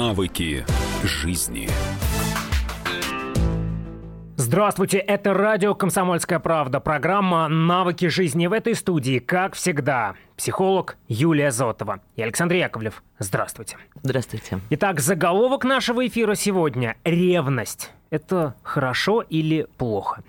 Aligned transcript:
Навыки 0.00 0.64
жизни. 1.04 1.68
Здравствуйте, 4.36 4.96
это 4.96 5.34
радио 5.34 5.74
«Комсомольская 5.74 6.38
правда», 6.38 6.80
программа 6.80 7.48
«Навыки 7.48 8.06
жизни» 8.06 8.46
в 8.46 8.54
этой 8.54 8.74
студии, 8.74 9.18
как 9.18 9.54
всегда, 9.54 10.14
психолог 10.38 10.96
Юлия 11.06 11.50
Зотова 11.50 12.00
и 12.16 12.22
Александр 12.22 12.54
Яковлев. 12.54 13.02
Здравствуйте. 13.18 13.76
Здравствуйте. 14.02 14.60
Итак, 14.70 15.00
заголовок 15.00 15.64
нашего 15.64 16.06
эфира 16.06 16.34
сегодня– 16.34 16.96
«Ревность». 17.04 17.92
Это 18.08 18.54
хорошо 18.62 19.20
или 19.20 19.66
плохо? 19.76 20.24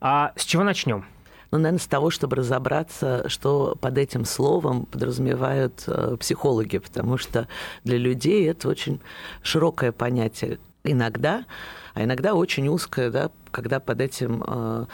А 0.00 0.32
с 0.34 0.44
чего 0.44 0.64
начнем? 0.64 1.04
Ну, 1.52 1.58
наверное, 1.58 1.80
с 1.80 1.86
того, 1.86 2.08
чтобы 2.08 2.36
разобраться, 2.36 3.28
что 3.28 3.76
под 3.78 3.98
этим 3.98 4.24
словом 4.24 4.86
подразумевают 4.86 5.84
э, 5.86 6.16
психологи, 6.18 6.78
потому 6.78 7.18
что 7.18 7.46
для 7.84 7.98
людей 7.98 8.48
это 8.48 8.68
очень 8.70 9.00
широкое 9.42 9.92
понятие. 9.92 10.58
Иногда, 10.82 11.44
а 11.92 12.04
иногда 12.04 12.34
очень 12.34 12.68
узкое, 12.68 13.10
да, 13.10 13.30
когда 13.50 13.80
под 13.80 14.00
этим 14.00 14.42
э, 14.46 14.86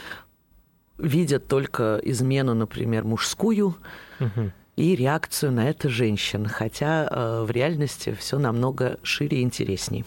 видят 0.98 1.46
только 1.46 2.00
измену, 2.02 2.54
например, 2.54 3.04
мужскую, 3.04 3.76
угу. 4.18 4.50
и 4.74 4.96
реакцию 4.96 5.52
на 5.52 5.70
это 5.70 5.88
женщин, 5.88 6.48
хотя 6.48 7.06
э, 7.08 7.44
в 7.44 7.52
реальности 7.52 8.16
все 8.18 8.36
намного 8.36 8.98
шире 9.04 9.38
и 9.38 9.42
интересней. 9.42 10.04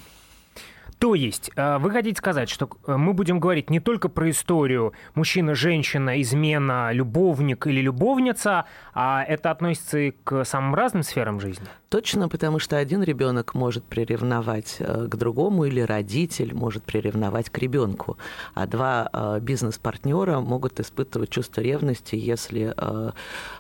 То 1.02 1.16
есть, 1.16 1.50
э, 1.56 1.80
вы 1.80 1.90
хотите 1.90 2.16
сказать, 2.16 2.48
что 2.48 2.70
э, 2.86 2.96
мы 2.96 3.14
будем 3.14 3.40
говорить 3.40 3.72
не 3.72 3.80
только 3.80 4.08
про 4.08 4.30
историю 4.30 4.94
мужчина, 5.16 5.56
женщина, 5.56 6.22
измена, 6.22 6.92
любовник 6.92 7.66
или 7.66 7.82
любовница, 7.82 8.66
а 8.94 9.24
это 9.24 9.50
относится 9.50 9.98
и 9.98 10.12
к 10.12 10.46
самым 10.46 10.76
разным 10.76 11.02
сферам 11.02 11.40
жизни? 11.40 11.66
Точно, 11.90 12.30
потому 12.30 12.60
что 12.60 12.78
один 12.78 13.02
ребенок 13.02 13.56
может 13.56 13.84
приревновать 13.84 14.76
э, 14.78 15.08
к 15.10 15.16
другому, 15.16 15.66
или 15.66 15.82
родитель 15.82 16.54
может 16.54 16.84
приревновать 16.84 17.50
к 17.50 17.58
ребенку, 17.58 18.20
а 18.54 18.68
два 18.68 19.40
бизнес-партнера 19.42 20.40
могут 20.40 20.80
испытывать 20.80 21.32
чувство 21.32 21.62
ревности, 21.62 22.16
если 22.16 22.76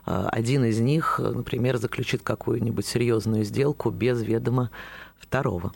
один 0.05 0.65
из 0.65 0.79
них, 0.79 1.19
например, 1.19 1.77
заключит 1.77 2.21
какую-нибудь 2.21 2.85
серьезную 2.85 3.43
сделку 3.45 3.89
без 3.89 4.21
ведома 4.21 4.69
второго. 5.19 5.71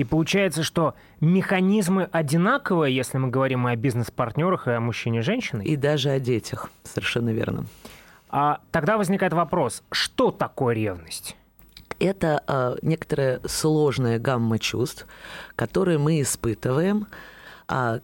И 0.00 0.04
получается, 0.04 0.62
что 0.62 0.94
механизмы 1.20 2.08
одинаковые, 2.10 2.96
если 2.96 3.18
мы 3.18 3.28
говорим 3.28 3.66
о 3.66 3.76
бизнес-партнерах 3.76 4.66
и 4.66 4.70
о 4.70 4.80
мужчине 4.80 5.18
и 5.18 5.20
женщине. 5.20 5.66
И 5.66 5.76
даже 5.76 6.08
о 6.08 6.18
детях, 6.18 6.70
совершенно 6.84 7.28
верно. 7.28 7.66
А 8.30 8.60
тогда 8.70 8.96
возникает 8.96 9.34
вопрос, 9.34 9.82
что 9.92 10.30
такое 10.30 10.74
ревность? 10.74 11.36
Это 11.98 12.42
э, 12.48 12.76
некоторая 12.80 13.40
сложная 13.44 14.18
гамма 14.18 14.58
чувств, 14.58 15.06
которые 15.54 15.98
мы 15.98 16.22
испытываем, 16.22 17.06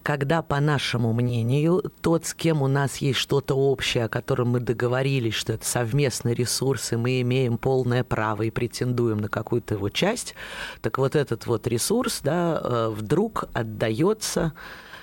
когда, 0.05 0.42
по 0.42 0.61
нашему 0.61 1.12
мнению, 1.12 1.83
тот, 2.00 2.25
с 2.25 2.34
кем 2.34 2.62
у 2.62 2.69
нас 2.69 2.98
есть 2.98 3.19
что-то 3.19 3.56
общее, 3.56 4.05
о 4.05 4.09
котором 4.09 4.50
мы 4.50 4.61
договорились, 4.61 5.34
что 5.34 5.55
это 5.55 5.67
совместные 5.67 6.36
ресурсы, 6.36 6.97
мы 6.97 7.20
имеем 7.22 7.59
полное 7.59 8.05
право 8.05 8.42
и 8.42 8.50
претендуем 8.50 9.19
на 9.19 9.28
какую-то 9.28 9.75
его 9.75 9.89
часть, 9.89 10.37
так 10.83 10.98
вот 10.98 11.17
этот 11.17 11.47
вот 11.47 11.67
ресурс 11.67 12.20
да, 12.22 12.61
э, 12.62 12.89
вдруг 12.91 13.48
отдается 13.55 14.53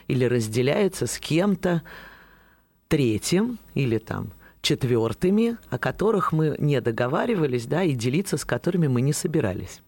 или 0.08 0.23
разделяется 0.23 1.08
с 1.08 1.19
кем-то 1.19 1.81
третьим 2.88 3.59
или 3.73 3.97
там 3.97 4.31
четвертыми, 4.61 5.58
о 5.72 5.78
которых 5.78 6.31
мы 6.31 6.56
не 6.58 6.80
договаривались, 6.80 7.66
да, 7.66 7.84
и 7.84 7.95
делиться 7.95 8.38
с 8.38 8.45
которыми 8.45 8.88
мы 8.88 9.02
не 9.02 9.11
собирались. 9.11 9.81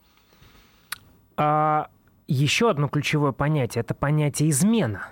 А 1.38 1.88
еще 2.28 2.70
одно 2.70 2.88
ключевое 2.88 3.32
понятие– 3.32 3.82
это 3.82 3.94
понятие 3.94 4.50
измена. 4.50 5.10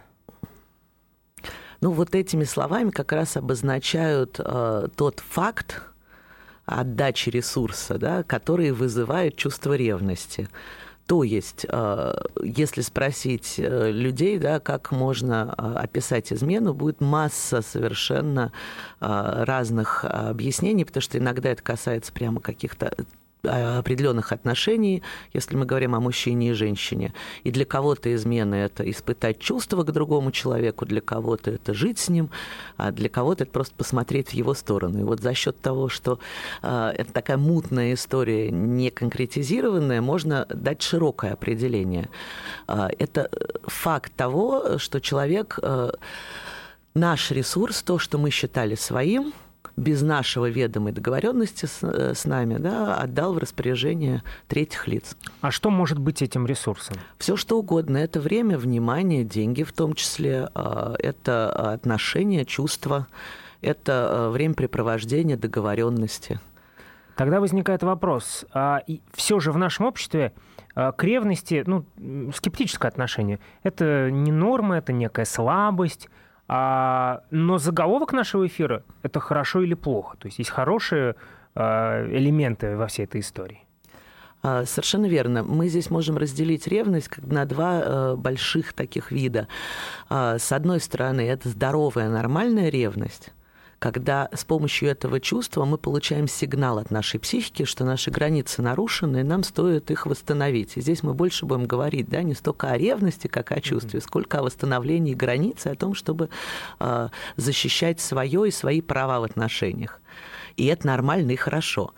Ну, 1.82 1.92
вот 1.92 2.16
этими 2.16 2.46
словами 2.46 2.92
как 2.92 3.12
раз 3.12 3.36
обозначают 3.36 4.40
э, 4.40 4.88
тот 4.96 5.20
факт 5.20 5.82
отдачи 6.66 7.30
ресурса, 7.30 7.98
да, 7.98 8.24
который 8.24 8.72
вызывает 8.72 9.36
чувство 9.36 9.74
ревности. 9.74 10.48
То 11.08 11.24
есть, 11.24 11.66
э, 11.68 12.14
если 12.42 12.80
спросить 12.82 13.56
э, 13.58 13.92
людей, 13.92 14.40
да, 14.40 14.62
как 14.62 14.92
можно 14.92 15.54
э, 15.58 15.74
описать 15.84 16.32
измену, 16.32 16.74
будет 16.74 17.02
масса 17.02 17.62
совершенно 17.62 18.54
разных 19.02 20.06
объяснений, 20.06 20.86
потому 20.86 21.02
что 21.02 21.18
иногда 21.18 21.50
это 21.50 21.62
касается 21.62 22.14
прямо 22.14 22.40
каких-то 22.40 22.94
Э, 22.98 23.04
определенных 23.46 24.32
отношений, 24.32 25.04
если 25.34 25.58
мы 25.58 25.66
говорим 25.66 25.96
о 25.96 26.00
мужчине 26.00 26.52
и 26.52 26.54
женщине. 26.54 27.14
И 27.44 27.52
для 27.52 27.66
кого-то 27.66 28.14
измена– 28.16 28.56
это 28.56 28.90
испытать 28.90 29.40
чувства 29.40 29.84
к 29.84 29.92
другому 29.92 30.32
человеку, 30.32 30.86
для 30.86 31.02
кого-то 31.02 31.52
это 31.52 31.74
жить 31.74 32.00
с 32.00 32.10
ним, 32.10 32.30
а 32.78 32.92
для 32.92 33.10
кого-то 33.10 33.44
это 33.44 33.52
просто 33.52 33.76
посмотреть 33.76 34.30
в 34.30 34.34
его 34.34 34.54
сторону. 34.54 35.02
И 35.02 35.04
вот 35.04 35.20
за 35.20 35.34
счет 35.34 35.60
того, 35.60 35.90
что 35.90 36.20
э, 36.62 36.94
это 36.98 37.12
такая 37.12 37.38
мутная 37.38 37.94
история, 37.94 38.50
не 38.50 38.90
конкретизированная, 38.90 40.02
можно 40.02 40.46
дать 40.50 40.82
широкое 40.82 41.34
определение. 41.34 42.10
Э, 42.68 42.88
это 42.98 43.30
факт 43.64 44.14
того, 44.16 44.78
что 44.78 45.02
человек 45.02 45.60
э, 45.62 45.92
наш 46.94 47.32
ресурс, 47.32 47.84
то, 47.84 48.00
что 48.00 48.18
мы 48.18 48.30
считали 48.30 48.76
своим, 48.76 49.34
без 49.76 50.02
нашего 50.02 50.50
ведома 50.50 50.90
и 50.90 50.94
договоренности 50.94 51.66
с, 51.66 51.80
э, 51.82 52.14
с 52.14 52.26
нами 52.26 52.58
да, 52.58 52.96
отдал 52.96 53.34
в 53.34 53.38
распоряжение 53.38 54.24
третьих 54.48 54.88
лиц. 54.88 55.18
А 55.42 55.52
что 55.52 55.70
может 55.70 56.00
быть 56.00 56.22
этим 56.22 56.46
ресурсом? 56.46 56.98
Все 57.18 57.36
что 57.36 57.58
угодно. 57.60 57.98
Это 57.98 58.20
время, 58.20 58.58
внимание, 58.58 59.24
деньги 59.24 59.64
в 59.64 59.74
том 59.74 59.94
числе, 59.94 60.50
а, 60.54 60.96
это 61.00 61.52
отношения, 61.74 62.46
чувства, 62.46 63.08
это 63.62 64.10
э, 64.10 64.30
времяпрепровождение, 64.30 65.38
договоренности. 65.38 66.40
Тогда 67.16 67.40
возникает 67.40 67.84
вопрос, 67.84 68.46
а 68.54 68.82
все 69.14 69.40
же 69.40 69.52
в 69.52 69.58
нашем 69.58 69.86
обществе 69.86 70.34
к 70.74 70.96
ревности 71.04 71.64
ну, 71.68 71.86
скептическое 72.34 72.90
отношение. 72.90 73.40
Это 73.62 74.10
не 74.10 74.32
норма, 74.32 74.78
это 74.78 74.94
некая 74.94 75.26
слабость, 75.26 76.10
а, 76.48 77.24
но 77.32 77.58
заголовок 77.58 78.14
нашего 78.14 78.48
эфира– 78.48 78.84
это 79.04 79.20
хорошо 79.20 79.62
или 79.62 79.74
плохо. 79.74 80.18
То 80.18 80.28
есть 80.28 80.40
есть 80.40 80.50
хорошие 80.50 81.16
а, 81.56 82.06
элементы 82.08 82.76
во 82.76 82.88
всей 82.88 83.04
этой 83.06 83.22
истории. 83.22 83.64
А, 84.44 84.66
совершенно 84.66 85.06
верно. 85.06 85.44
Мы 85.44 85.70
здесь 85.70 85.90
можем 85.90 86.18
разделить 86.18 86.68
ревность 86.68 87.10
на 87.18 87.46
два 87.46 87.82
э, 87.82 88.16
больших 88.18 88.74
таких 88.74 89.12
вида. 89.12 89.48
А, 90.10 90.38
с 90.38 90.52
одной 90.52 90.82
стороны, 90.82 91.22
это 91.22 91.48
здоровая, 91.48 92.10
нормальная 92.10 92.68
ревность, 92.70 93.32
когда 93.84 94.30
с 94.34 94.46
помощью 94.46 94.88
этого 94.88 95.20
чувства 95.20 95.66
мы 95.66 95.78
получаем 95.78 96.30
сигнал 96.30 96.78
от 96.78 96.90
нашей 96.90 97.20
психики, 97.20 97.66
что 97.66 97.84
наши 97.84 98.12
границы 98.12 98.62
нарушены, 98.62 99.20
и 99.20 99.24
нам 99.24 99.44
стоит 99.44 99.92
их 99.92 100.06
восстановить. 100.06 100.78
И 100.78 100.82
здесь 100.82 101.04
мы 101.04 101.14
больше 101.14 101.46
будем 101.46 101.66
говорить 101.66 102.08
да, 102.08 102.24
не 102.24 102.34
столько 102.34 102.70
о 102.70 102.78
ревности, 102.78 103.28
как 103.28 103.52
о 103.52 103.60
чувстве, 103.60 104.00
сколько 104.00 104.40
о 104.40 104.44
восстановлении 104.44 105.14
границ 105.14 105.66
и 105.66 105.70
о 105.70 105.76
том, 105.76 105.96
чтобы 105.96 106.30
э, 106.80 107.10
защищать 107.36 108.00
свое 108.00 108.48
и 108.48 108.52
свои 108.52 108.80
права 108.80 109.20
в 109.20 109.24
отношениях. 109.24 110.00
И 110.56 110.68
это 110.68 110.88
нормально 110.88 111.32
и 111.32 111.36
хорошо. 111.36 111.94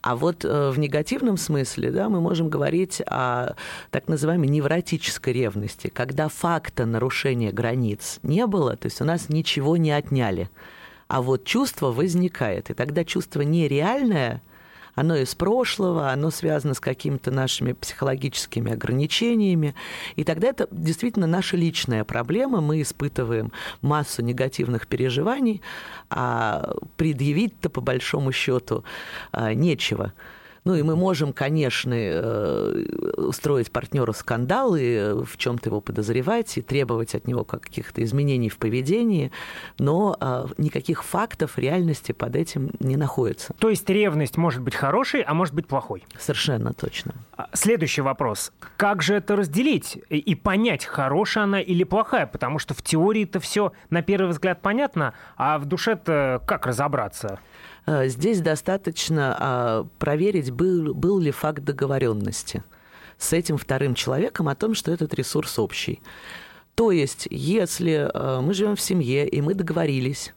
А 0.00 0.16
вот 0.16 0.46
э, 0.46 0.70
в 0.70 0.78
негативном 0.78 1.36
смысле 1.36 1.90
да, 1.90 2.08
мы 2.08 2.22
можем 2.22 2.48
говорить 2.48 3.02
о 3.06 3.54
так 3.90 4.08
называемой 4.08 4.48
невротической 4.48 5.34
ревности, 5.34 5.88
когда 5.88 6.28
факта 6.28 6.86
нарушения 6.86 7.52
границ 7.52 8.18
не 8.22 8.46
было, 8.46 8.78
то 8.78 8.86
есть 8.86 9.02
у 9.02 9.04
нас 9.04 9.28
ничего 9.28 9.76
не 9.76 9.90
отняли 9.90 10.48
а 11.08 11.22
вот 11.22 11.44
чувство 11.44 11.90
возникает. 11.90 12.70
И 12.70 12.74
тогда 12.74 13.04
чувство 13.04 13.40
нереальное, 13.40 14.42
оно 14.94 15.16
из 15.16 15.34
прошлого, 15.34 16.10
оно 16.10 16.30
связано 16.30 16.74
с 16.74 16.80
какими-то 16.80 17.30
нашими 17.30 17.72
психологическими 17.72 18.72
ограничениями. 18.72 19.74
И 20.16 20.24
тогда 20.24 20.48
это 20.48 20.68
действительно 20.70 21.26
наша 21.26 21.56
личная 21.56 22.04
проблема. 22.04 22.60
Мы 22.60 22.82
испытываем 22.82 23.52
массу 23.80 24.22
негативных 24.22 24.86
переживаний, 24.86 25.62
а 26.10 26.74
предъявить-то 26.96 27.70
по 27.70 27.80
большому 27.80 28.32
счету 28.32 28.84
а, 29.32 29.54
нечего. 29.54 30.12
Ну 30.68 30.74
и 30.74 30.82
мы 30.82 30.96
можем, 30.96 31.32
конечно, 31.32 31.94
э, 31.94 32.84
устроить 33.16 33.72
партнеру 33.72 34.12
скандал 34.12 34.76
и 34.76 35.14
в 35.24 35.38
чем-то 35.38 35.70
его 35.70 35.80
подозревать 35.80 36.58
и 36.58 36.60
требовать 36.60 37.14
от 37.14 37.26
него 37.26 37.42
каких-то 37.42 38.04
изменений 38.04 38.50
в 38.50 38.58
поведении, 38.58 39.32
но 39.78 40.14
а, 40.20 40.46
никаких 40.58 41.04
фактов 41.04 41.58
реальности 41.58 42.12
под 42.12 42.36
этим 42.36 42.72
не 42.80 42.98
находится. 42.98 43.54
То 43.58 43.70
есть 43.70 43.88
ревность 43.88 44.36
может 44.36 44.60
быть 44.60 44.74
хорошей, 44.74 45.22
а 45.22 45.32
может 45.32 45.54
быть 45.54 45.66
плохой? 45.66 46.04
Совершенно 46.18 46.74
точно. 46.74 47.14
А, 47.38 47.48
следующий 47.54 48.02
вопрос. 48.02 48.52
Как 48.76 49.00
же 49.00 49.14
это 49.14 49.36
разделить 49.36 49.98
и 50.10 50.34
понять, 50.34 50.84
хорошая 50.84 51.44
она 51.44 51.62
или 51.62 51.84
плохая? 51.84 52.26
Потому 52.26 52.58
что 52.58 52.74
в 52.74 52.82
теории 52.82 53.24
это 53.24 53.40
все 53.40 53.72
на 53.88 54.02
первый 54.02 54.28
взгляд 54.32 54.60
понятно, 54.60 55.14
а 55.38 55.58
в 55.58 55.64
душе-то 55.64 56.42
как 56.46 56.66
разобраться? 56.66 57.40
Э, 57.88 58.06
здесь 58.08 58.42
достаточно 58.42 59.34
а, 59.38 59.86
проверить, 59.98 60.50
был, 60.50 60.92
был 60.92 61.18
ли 61.18 61.30
факт 61.30 61.64
договоренности. 61.64 62.62
с 63.16 63.32
этим 63.32 63.56
вторым 63.56 63.94
человеком 63.94 64.46
о 64.48 64.54
том, 64.54 64.74
что 64.74 64.92
этот 64.92 65.12
ресурс 65.14 65.58
общий. 65.58 66.00
То 66.76 66.92
есть, 66.92 67.26
если 67.30 68.08
э, 68.12 68.40
мы 68.40 68.54
живем 68.54 68.76
в 68.76 68.80
семье, 68.80 69.26
и 69.26 69.40
мы 69.40 69.54
договорились, 69.54 70.34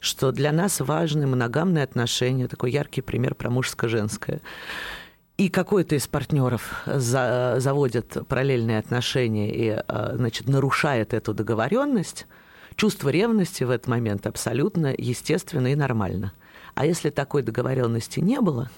что 0.00 0.32
для 0.32 0.50
нас 0.50 0.80
важны 0.80 1.26
моногамные 1.28 1.84
отношения, 1.84 2.48
такой 2.48 2.72
яркий 2.72 3.02
пример 3.02 3.36
про 3.36 3.50
мужско-женское, 3.50 4.40
и 5.36 5.48
какой-то 5.48 5.94
из 5.94 6.08
партнеров 6.08 6.82
за, 6.86 7.56
заводит 7.58 8.16
параллельные 8.26 8.78
отношения 8.80 9.54
и 9.54 9.82
э, 9.86 10.10
значит, 10.14 10.48
нарушает 10.48 11.14
эту 11.14 11.32
договоренность, 11.32 12.26
чувство 12.74 13.10
ревности 13.10 13.62
в 13.64 13.70
этот 13.70 13.86
момент 13.86 14.26
абсолютно 14.26 14.92
естественно 14.96 15.68
и 15.68 15.76
нормально. 15.76 16.32
А 16.76 16.84
если 16.84 17.08
такой 17.08 17.42
договоренности 17.42 18.20
не 18.20 18.38
было, 18.38 18.68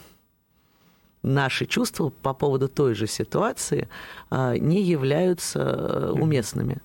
наши 1.24 1.66
чувства 1.66 2.10
по 2.10 2.32
поводу 2.32 2.68
той 2.68 2.94
же 2.94 3.08
ситуации 3.08 3.88
а, 4.30 4.56
не 4.56 4.80
являются 4.80 5.58
э, 5.58 6.10
уместными. 6.12 6.78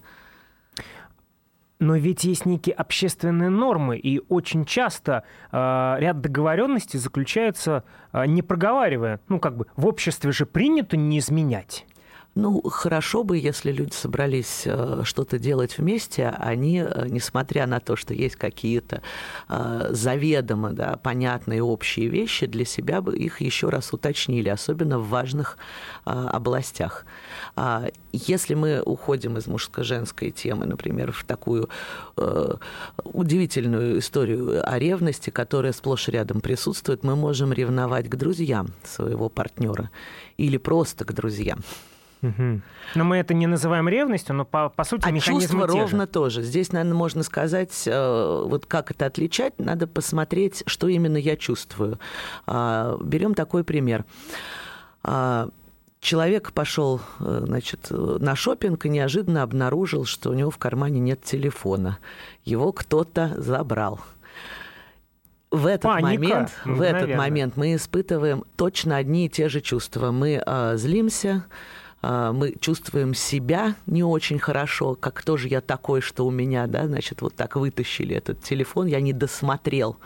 Но 1.78 1.96
ведь 1.98 2.24
есть 2.24 2.48
некие 2.48 2.74
общественные 2.74 3.50
нормы, 3.50 3.96
и 3.96 4.22
очень 4.28 4.66
часто 4.66 5.24
э, 5.52 5.96
ряд 6.00 6.20
договоренностей 6.20 6.98
заключается, 6.98 7.84
э, 8.12 8.26
не 8.26 8.42
проговаривая. 8.42 9.20
Ну, 9.30 9.40
как 9.40 9.56
бы 9.56 9.68
в 9.76 9.86
обществе 9.86 10.32
же 10.32 10.48
принято 10.48 10.98
не 10.98 11.20
изменять. 11.20 11.86
Ну, 12.36 12.64
хорошо 12.64 13.24
бы, 13.24 13.38
если 13.38 13.72
люди 13.72 13.94
собрались 13.94 14.64
э, 14.66 15.02
что-то 15.04 15.38
делать 15.38 15.78
вместе, 15.78 16.30
они, 16.30 16.80
э, 16.80 17.06
несмотря 17.08 17.68
на 17.68 17.80
то, 17.80 17.96
что 17.96 18.16
есть 18.16 18.38
какие-то 18.38 19.04
э, 19.50 19.90
заведомо 19.92 20.72
да, 20.72 20.98
понятные 20.98 21.62
общие 21.62 22.08
вещи, 22.08 22.48
для 22.48 22.66
себя 22.66 23.02
бы 23.02 23.16
их 23.16 23.40
еще 23.40 23.70
раз 23.70 23.94
уточнили, 23.94 24.50
особенно 24.50 24.98
в 24.98 25.10
важных 25.10 25.58
областях. 26.06 27.06
А 27.56 27.90
если 28.12 28.56
мы 28.56 28.82
уходим 28.82 29.38
из 29.38 29.48
мужско-женской 29.48 30.32
темы, 30.32 30.66
например, 30.66 31.12
в 31.12 31.24
такую 31.24 31.70
удивительную 33.04 34.00
историю 34.00 34.68
о 34.68 34.80
ревности, 34.80 35.30
которая 35.30 35.72
сплошь 35.72 36.08
рядом 36.08 36.42
присутствует, 36.42 37.04
мы 37.04 37.16
можем 37.16 37.54
ревновать 37.54 38.10
к 38.10 38.16
друзьям 38.16 38.70
своего 38.84 39.30
партнера 39.30 39.92
или 40.38 40.58
просто 40.58 41.06
к 41.06 41.14
друзьям. 41.14 41.60
Угу. 42.24 42.62
Но 42.96 43.04
мы 43.04 43.18
это 43.18 43.34
не 43.34 43.48
называем 43.48 43.90
ревностью, 43.90 44.34
но 44.34 44.46
по, 44.46 44.70
по 44.70 44.84
сути 44.86 45.06
а 45.06 45.12
механизмы 45.12 45.42
чувства 45.42 45.68
те 45.68 45.80
ровно 45.82 46.04
же. 46.04 46.08
тоже. 46.08 46.42
Здесь, 46.42 46.72
наверное, 46.72 46.96
можно 46.96 47.22
сказать, 47.22 47.84
э, 47.86 48.44
вот 48.46 48.66
как 48.66 48.92
это 48.92 49.06
отличать, 49.06 49.60
надо 49.60 49.88
посмотреть, 49.88 50.64
что 50.66 50.88
именно 50.88 51.18
я 51.18 51.36
чувствую. 51.36 52.00
А, 52.48 52.98
берем 53.04 53.34
такой 53.34 53.66
пример. 53.66 54.06
А, 55.04 55.50
человек 56.00 56.54
пошел 56.54 57.02
э, 57.20 57.44
значит, 57.46 57.88
на 57.92 58.36
шопинг 58.36 58.86
и 58.86 58.90
неожиданно 58.90 59.44
обнаружил, 59.44 60.06
что 60.06 60.30
у 60.30 60.34
него 60.34 60.50
в 60.50 60.58
кармане 60.58 61.02
нет 61.02 61.24
телефона. 61.24 62.00
Его 62.46 62.72
кто-то 62.72 63.34
забрал 63.38 64.00
в 65.54 65.68
этот 65.68 65.84
Паника, 65.84 66.08
момент, 66.08 66.52
в 66.66 66.82
этот 66.82 67.02
наверное. 67.02 67.18
момент 67.18 67.58
мы 67.58 67.76
испытываем 67.76 68.44
точно 68.56 68.98
одни 68.98 69.28
и 69.28 69.30
те 69.30 69.50
же 69.50 69.62
чувства. 69.62 70.10
Мы 70.10 70.42
э, 70.44 70.78
злимся, 70.78 71.46
мы 72.04 72.54
чувствуем 72.60 73.14
себя 73.14 73.76
не 73.86 74.04
очень 74.04 74.38
хорошо, 74.38 74.96
как 74.96 75.14
кто 75.14 75.38
же 75.38 75.48
я 75.48 75.62
такой, 75.62 76.02
что 76.02 76.26
у 76.26 76.32
меня, 76.32 76.68
да, 76.68 76.86
значит, 76.86 77.22
вот 77.22 77.36
так 77.36 77.56
вытащили 77.56 78.16
этот 78.16 78.42
телефон, 78.42 78.88
я 78.88 79.00
не 79.00 79.14
досмотрел. 79.14 79.98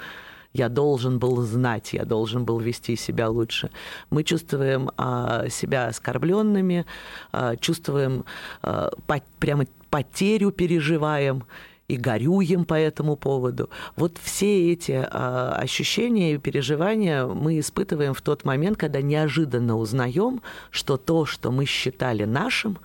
Я 0.53 0.69
должен 0.69 1.19
был 1.19 1.41
знать, 1.41 1.93
я 1.93 2.05
должен 2.05 2.45
был 2.45 2.59
вести 2.59 2.95
себя 2.95 3.29
лучше. 3.29 3.69
Мы 4.09 4.23
чувствуем 4.23 4.89
а, 4.97 5.49
себя 5.49 5.87
оскорбленными, 5.87 6.85
а, 7.31 7.55
чувствуем 7.57 8.25
а, 8.63 8.89
по, 9.05 9.21
прямо 9.39 9.65
потерю 9.89 10.51
переживаем 10.51 11.43
и 11.87 11.95
горюем 11.95 12.65
по 12.65 12.73
этому 12.73 13.15
поводу. 13.15 13.69
Вот 13.95 14.17
все 14.21 14.73
эти 14.73 14.91
а, 15.09 15.53
ощущения 15.57 16.33
и 16.33 16.37
переживания 16.37 17.25
мы 17.25 17.59
испытываем 17.59 18.13
в 18.13 18.21
тот 18.21 18.43
момент, 18.43 18.77
когда 18.77 19.01
неожиданно 19.01 19.77
узнаем, 19.77 20.41
что 20.69 20.97
то, 20.97 21.25
что 21.25 21.51
мы 21.51 21.65
считали 21.65 22.25
нашим, 22.25 22.77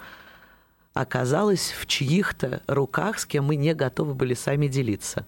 оказалось 0.95 1.73
в 1.73 1.87
чьих-то 1.87 2.63
руках, 2.67 3.19
с 3.19 3.27
кем 3.27 3.47
мы 3.47 3.57
не 3.57 3.75
готовы 3.75 4.15
были 4.15 4.35
сами 4.35 4.69
делиться. 4.69 5.27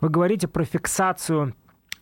Вы 0.00 0.08
говорите 0.08 0.48
про 0.48 0.64
фиксацию 0.64 1.54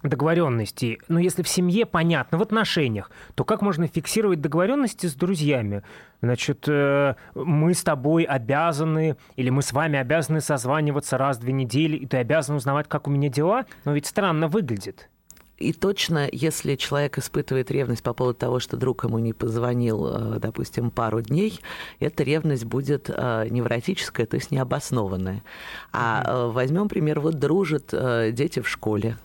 договоренностей. 0.09 1.01
Но 1.09 1.19
если 1.19 1.43
в 1.43 1.49
семье 1.49 1.87
понятно, 1.87 2.39
в 2.39 2.43
отношениях, 2.43 3.11
то 3.35 3.45
как 3.45 3.63
можно 3.63 3.87
фиксировать 3.87 4.41
договоренности 4.41 5.07
с 5.07 5.15
друзьями? 5.15 5.83
Значит, 6.21 6.65
э, 6.69 7.15
мы 7.35 7.75
с 7.75 7.83
тобой 7.83 8.25
обязаны, 8.25 9.17
или 9.37 9.51
мы 9.51 9.63
с 9.63 9.73
вами 9.73 9.99
обязаны 9.99 10.41
созваниваться 10.41 11.19
раз 11.19 11.39
в 11.39 11.41
две 11.41 11.53
недели, 11.53 11.97
и 11.97 12.07
ты 12.07 12.19
обязан 12.19 12.57
узнавать, 12.57 12.89
как 12.89 13.09
у 13.09 13.11
меня 13.11 13.29
дела? 13.29 13.67
Но 13.85 13.93
ведь 13.93 14.07
странно 14.07 14.49
выглядит. 14.49 15.09
И 15.57 15.73
точно, 15.73 16.29
если 16.33 16.75
человек 16.75 17.17
испытывает 17.17 17.71
ревность 17.71 18.03
по 18.03 18.13
поводу 18.13 18.37
того, 18.37 18.59
что 18.59 18.77
друг 18.77 19.05
ему 19.05 19.19
не 19.21 19.33
позвонил, 19.33 20.07
э, 20.07 20.39
допустим, 20.39 20.91
пару 20.91 21.23
дней, 21.23 21.61
эта 22.01 22.25
ревность 22.25 22.65
будет 22.65 23.09
э, 23.09 23.47
невротическая, 23.51 24.27
то 24.27 24.37
есть 24.37 24.51
необоснованная. 24.51 25.45
А 25.93 26.49
возьмем 26.49 26.89
пример, 26.89 27.21
вот 27.21 27.39
дружат 27.39 27.95
дети 28.35 28.61
в 28.61 28.69
школе, 28.69 29.17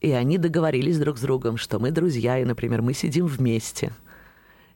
и 0.00 0.12
они 0.12 0.38
договорились 0.38 0.98
друг 0.98 1.18
с 1.18 1.20
другом, 1.20 1.56
что 1.56 1.78
мы 1.78 1.90
друзья, 1.90 2.38
и, 2.38 2.44
например, 2.44 2.82
мы 2.82 2.92
сидим 2.92 3.26
вместе. 3.26 3.92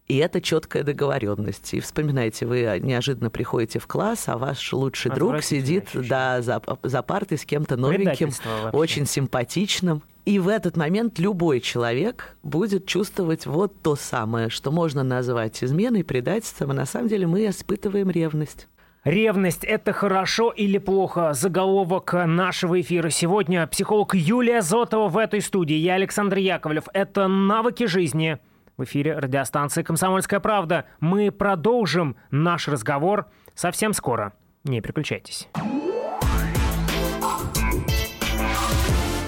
И 0.09 0.17
это 0.17 0.41
четкая 0.41 0.83
договоренность. 0.83 1.73
И 1.73 1.79
вспоминайте, 1.79 2.45
вы 2.45 2.81
неожиданно 2.83 3.31
приходите 3.31 3.79
в 3.79 3.87
класс, 3.87 4.25
а 4.27 4.39
ваш 4.39 4.73
лучший 4.73 5.13
друг 5.13 5.43
сидит 5.45 5.91
да, 5.95 6.43
за, 6.43 6.61
за 6.83 7.03
партой 7.03 7.39
с 7.39 7.45
кем-то 7.45 7.77
новеньким, 7.77 8.31
очень 8.73 9.07
симпатичным. 9.07 10.03
И 10.25 10.41
в 10.41 10.49
этот 10.49 10.77
момент 10.77 11.21
любой 11.21 11.61
человек 11.61 12.37
будет 12.43 12.87
чувствовать 12.87 13.47
вот 13.47 13.81
то 13.83 13.95
самое, 13.95 14.49
что 14.49 14.73
можно 14.73 15.05
назвать 15.05 15.63
изменой, 15.63 16.03
предательством, 16.03 16.73
а 16.73 16.75
на 16.75 16.87
самом 16.87 17.09
деле 17.09 17.29
мы 17.29 17.49
испытываем 17.49 18.11
ревность. 18.11 18.67
Ревность– 19.05 19.65
это 19.67 19.95
хорошо 19.95 20.51
или 20.51 20.77
плохо? 20.77 21.33
Заголовок 21.33 22.13
нашего 22.13 22.79
эфира 22.83 23.09
сегодня. 23.09 23.67
Психолог 23.67 24.15
Юлия 24.15 24.61
Зотова 24.61 25.09
в 25.09 25.17
этой 25.17 25.41
студии. 25.41 25.77
Я 25.77 25.95
Александр 25.95 26.37
Яковлев. 26.37 26.85
Это 26.93 27.27
«Навыки 27.27 27.87
жизни». 27.87 28.39
В 28.77 28.85
эфире 28.85 29.19
радиостанции 29.19 29.83
«Комсомольская 29.83 30.39
правда». 30.39 30.85
Мы 31.01 31.31
продолжим 31.31 32.17
наш 32.31 32.69
разговор 32.69 33.27
совсем 33.55 33.95
скоро. 33.95 34.35
Не 34.65 34.83
переключайтесь. 34.83 35.49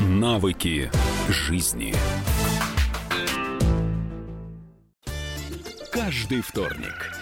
Навыки 0.01 0.91
жизни. 1.31 1.95
Каждый 5.91 6.43
вторник– 6.43 7.17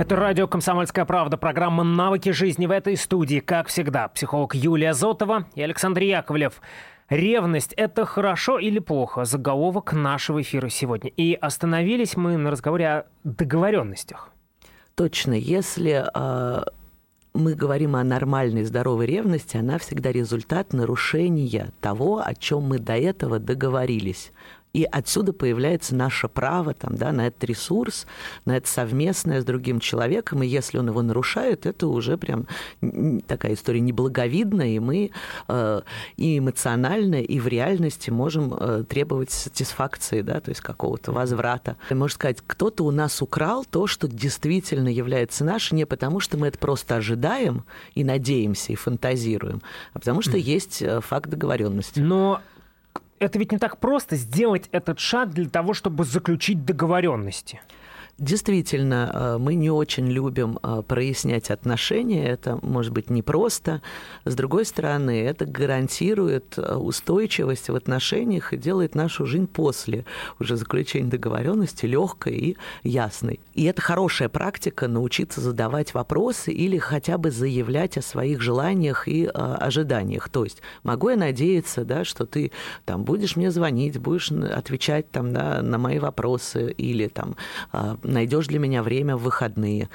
Это 0.00 0.16
радио 0.16 0.48
«Комсомольская 0.48 1.04
правда», 1.04 1.36
программа 1.36 1.84
«Навыки 1.84 2.30
жизни» 2.30 2.64
в 2.64 2.70
этой 2.70 2.96
студии, 2.96 3.40
как 3.40 3.68
всегда. 3.68 4.08
Психолог 4.08 4.54
Юлия 4.54 4.94
Зотова 4.94 5.44
и 5.54 5.60
Александр 5.60 6.00
Яковлев. 6.00 6.62
Ревность– 7.10 7.74
это 7.76 8.06
хорошо 8.06 8.58
или 8.58 8.78
плохо? 8.78 9.26
Заголовок 9.26 9.92
нашего 9.92 10.40
эфира 10.40 10.70
сегодня. 10.70 11.10
И 11.10 11.34
остановились 11.34 12.16
мы 12.16 12.38
на 12.38 12.50
разговоре 12.50 12.88
о 12.88 13.04
договоренностях. 13.24 14.30
Точно. 14.94 15.34
Если 15.34 16.02
э, 16.02 16.62
мы 17.34 17.54
говорим 17.54 17.94
о 17.94 18.02
нормальной 18.02 18.64
здоровой 18.64 19.04
ревности, 19.04 19.58
она 19.58 19.76
всегда 19.76 20.12
результат 20.12 20.72
нарушения 20.72 21.74
того, 21.82 22.22
о 22.24 22.34
чем 22.34 22.62
мы 22.62 22.78
до 22.78 22.94
этого 22.96 23.38
договорились. 23.38 24.32
И 24.72 24.84
отсюда 24.84 25.32
появляется 25.32 25.94
наше 25.94 26.28
право 26.28 26.74
там, 26.74 26.96
да, 26.96 27.12
на 27.12 27.26
этот 27.26 27.42
ресурс, 27.44 28.06
на 28.44 28.56
это 28.56 28.68
совместное 28.68 29.40
с 29.40 29.44
другим 29.44 29.80
человеком. 29.80 30.42
И 30.42 30.46
если 30.46 30.78
он 30.78 30.88
его 30.88 31.02
нарушает, 31.02 31.66
это 31.66 31.88
уже 31.88 32.16
прям 32.16 32.46
такая 33.26 33.54
история 33.54 33.80
неблаговидная, 33.80 34.68
и 34.68 34.78
мы 34.78 35.10
э, 35.48 35.80
и 36.16 36.38
эмоционально, 36.38 37.20
и 37.20 37.40
в 37.40 37.48
реальности 37.48 38.10
можем 38.10 38.54
э, 38.54 38.84
требовать 38.88 39.30
сатисфакции, 39.30 40.22
да, 40.22 40.40
то 40.40 40.50
есть 40.50 40.60
какого-то 40.60 41.12
возврата. 41.12 41.76
Можно 41.90 42.14
сказать, 42.14 42.38
кто-то 42.46 42.84
у 42.84 42.90
нас 42.90 43.20
украл 43.22 43.64
то, 43.64 43.86
что 43.86 44.06
действительно 44.06 44.88
является 44.88 45.44
наше, 45.44 45.74
не 45.74 45.84
потому 45.84 46.20
что 46.20 46.36
мы 46.38 46.48
это 46.48 46.58
просто 46.58 46.96
ожидаем 46.96 47.64
и 47.94 48.04
надеемся, 48.04 48.72
и 48.72 48.76
фантазируем, 48.76 49.62
а 49.94 49.98
потому 49.98 50.22
что 50.22 50.36
есть 50.36 50.80
э, 50.80 51.00
факт 51.00 51.28
договоренности. 51.28 52.00
Но 52.00 52.40
это 53.20 53.38
ведь 53.38 53.52
не 53.52 53.58
так 53.58 53.78
просто 53.78 54.16
сделать 54.16 54.68
этот 54.72 54.98
шаг 54.98 55.30
для 55.30 55.48
того, 55.48 55.74
чтобы 55.74 56.04
заключить 56.04 56.64
договоренности. 56.64 57.60
Действительно, 58.20 59.10
э, 59.14 59.38
мы 59.38 59.54
не 59.54 59.70
очень 59.70 60.06
любим 60.06 60.58
э, 60.62 60.82
прояснять 60.86 61.50
отношения. 61.50 62.28
Это 62.28 62.58
может 62.60 62.92
быть 62.92 63.08
непросто. 63.08 63.80
С 64.26 64.34
другой 64.34 64.66
стороны, 64.66 65.22
это 65.22 65.46
гарантирует 65.46 66.58
э, 66.58 66.74
устойчивость 66.74 67.70
в 67.70 67.74
отношениях 67.74 68.52
и 68.52 68.58
делает 68.58 68.94
нашу 68.94 69.24
жизнь 69.24 69.46
после 69.46 70.04
уже 70.38 70.56
заключения 70.56 71.08
договоренности 71.08 71.86
легкой 71.86 72.34
и 72.34 72.56
ясной. 72.82 73.40
И 73.54 73.64
это 73.64 73.80
хорошая 73.80 74.28
практика 74.28 74.86
научиться 74.86 75.40
задавать 75.40 75.94
вопросы 75.94 76.52
или 76.52 76.76
хотя 76.76 77.16
бы 77.16 77.30
заявлять 77.30 77.96
о 77.96 78.02
своих 78.02 78.42
желаниях 78.42 79.08
и 79.08 79.24
ожиданиях. 79.32 80.28
То 80.28 80.44
есть 80.44 80.60
могу 80.82 81.08
я 81.08 81.16
надеяться, 81.16 81.86
да, 81.86 82.04
что 82.04 82.26
ты 82.26 82.52
там 82.84 83.04
будешь 83.04 83.36
мне 83.36 83.50
звонить, 83.50 83.98
будешь 83.98 84.30
отвечать 84.30 85.10
там, 85.10 85.32
да, 85.32 85.62
на 85.62 85.78
мои 85.78 85.98
вопросы 85.98 86.70
или 86.72 87.06
там 87.06 87.36
найдешь 88.10 88.46
для 88.46 88.58
меня 88.58 88.82
время 88.82 89.16
в 89.16 89.22
выходные. 89.22 89.88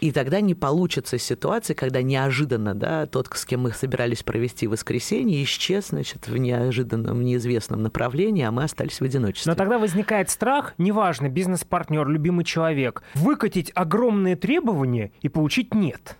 И 0.00 0.12
тогда 0.12 0.40
не 0.40 0.54
получится 0.54 1.18
ситуация, 1.18 1.74
когда 1.74 2.02
неожиданно, 2.02 2.74
да, 2.74 3.06
тот, 3.06 3.28
с 3.32 3.44
кем 3.46 3.62
мы 3.62 3.72
собирались 3.72 4.22
провести 4.22 4.66
воскресенье, 4.66 5.42
исчез, 5.42 5.88
значит, 5.88 6.28
в 6.28 6.36
неожиданном, 6.36 7.22
неизвестном 7.22 7.82
направлении, 7.82 8.44
а 8.44 8.50
мы 8.50 8.64
остались 8.64 9.00
в 9.00 9.04
одиночестве. 9.04 9.50
Но 9.50 9.56
тогда 9.56 9.78
возникает 9.78 10.30
страх, 10.30 10.74
неважно, 10.78 11.28
бизнес-партнер, 11.28 12.06
любимый 12.08 12.44
человек, 12.44 13.02
выкатить 13.14 13.72
огромные 13.74 14.36
требования 14.36 15.12
и 15.22 15.28
получить 15.28 15.74
«нет». 15.74 16.16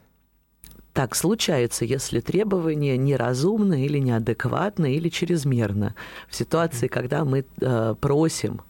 Так 0.92 1.14
случается, 1.14 1.84
если 1.84 2.20
требования 2.20 2.96
неразумны 2.96 3.84
или 3.84 3.98
неадекватны 3.98 4.94
или 4.94 5.10
чрезмерно. 5.10 5.94
В 6.26 6.34
ситуации, 6.34 6.86
когда 6.86 7.26
мы 7.26 7.44
э, 7.60 7.94
просим 8.00 8.62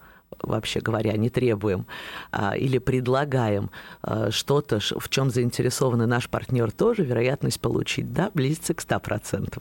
вообще 0.43 0.81
говоря, 0.81 1.17
не 1.17 1.31
требуем 1.31 1.87
а, 2.33 2.57
или 2.57 2.79
предлагаем 2.79 3.71
а, 4.03 4.31
что-то, 4.31 4.81
в 4.81 5.09
чем 5.09 5.31
заинтересован 5.31 6.09
наш 6.09 6.29
партнер 6.29 6.71
тоже, 6.71 7.05
вероятность 7.05 7.61
получить 7.61 8.13
«да» 8.13 8.31
близится 8.33 8.75
к 8.75 8.81
100%. 8.81 9.59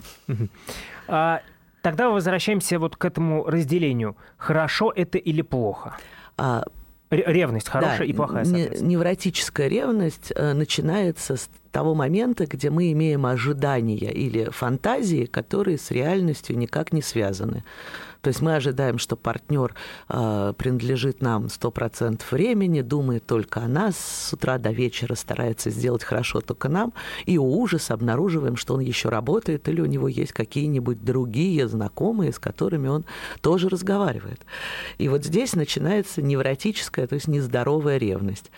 А, 1.08 1.42
тогда 1.82 2.10
возвращаемся 2.10 2.80
вот 2.80 2.96
к 2.96 3.06
этому 3.06 3.46
разделению. 3.46 4.18
Хорошо 4.38 4.92
это 4.96 5.18
или 5.18 5.44
плохо? 5.44 5.98
А, 6.38 6.64
Ревность 7.12 7.70
хорошая 7.70 8.00
да, 8.00 8.06
и 8.06 8.14
плохая, 8.14 8.46
Невротическая 8.46 9.68
ревность 9.68 10.34
э, 10.36 10.54
начинается 10.54 11.38
с 11.38 11.50
того 11.72 11.94
момента, 11.94 12.48
где 12.48 12.72
мы 12.72 12.92
имеем 12.94 13.28
ожидания 13.28 14.12
или 14.12 14.46
фантазии, 14.46 15.26
которые 15.26 15.78
с 15.78 15.92
реальностью 15.92 16.58
никак 16.58 16.94
не 16.94 17.04
связаны. 17.04 17.64
То 18.26 18.30
есть 18.30 18.42
мы 18.42 18.56
ожидаем, 18.56 18.98
что 18.98 19.16
партнер 19.16 19.76
э, 20.10 20.54
принадлежит 20.58 21.22
нам 21.22 21.46
100% 21.46 22.24
времени, 22.32 22.82
думает 22.82 23.24
только 23.28 23.60
о 23.60 23.68
нас, 23.68 23.96
с 24.00 24.34
утра 24.34 24.58
до 24.58 24.72
вечера 24.72 25.14
старается 25.14 25.70
сделать 25.70 26.04
хорошо 26.04 26.42
только 26.42 26.68
нам, 26.68 26.92
и 27.28 27.38
у 27.38 27.46
ужас 27.46 27.92
обнаруживаем, 27.92 28.56
что 28.56 28.74
он 28.74 28.80
еще 28.80 29.10
работает, 29.10 29.70
или 29.70 29.80
у 29.80 29.86
него 29.86 30.08
есть 30.08 30.32
какие-нибудь 30.34 31.06
другие 31.06 31.68
знакомые, 31.68 32.34
с 32.34 32.40
которыми 32.40 32.88
он 32.88 33.06
тоже 33.42 33.70
разговаривает. 33.70 34.42
И 34.98 35.08
вот 35.08 35.24
здесь 35.24 35.54
начинается 35.54 36.24
невротическая, 36.24 37.06
то 37.06 37.14
есть 37.14 37.28
нездоровая 37.28 37.98
ревность. 37.98 38.50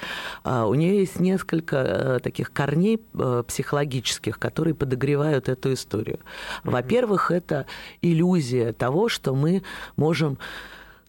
А 0.45 0.65
у 0.65 0.75
нее 0.75 0.99
есть 0.99 1.19
несколько 1.19 1.75
э, 1.75 2.19
таких 2.23 2.53
корней 2.53 3.01
э, 3.15 3.43
психологических, 3.45 4.39
которые 4.39 4.75
подогревают 4.75 5.49
эту 5.49 5.73
историю. 5.73 6.19
Во-первых, 6.63 7.31
это 7.31 7.65
иллюзия 8.01 8.71
того, 8.71 9.09
что 9.09 9.35
мы 9.35 9.56
можем 9.95 10.37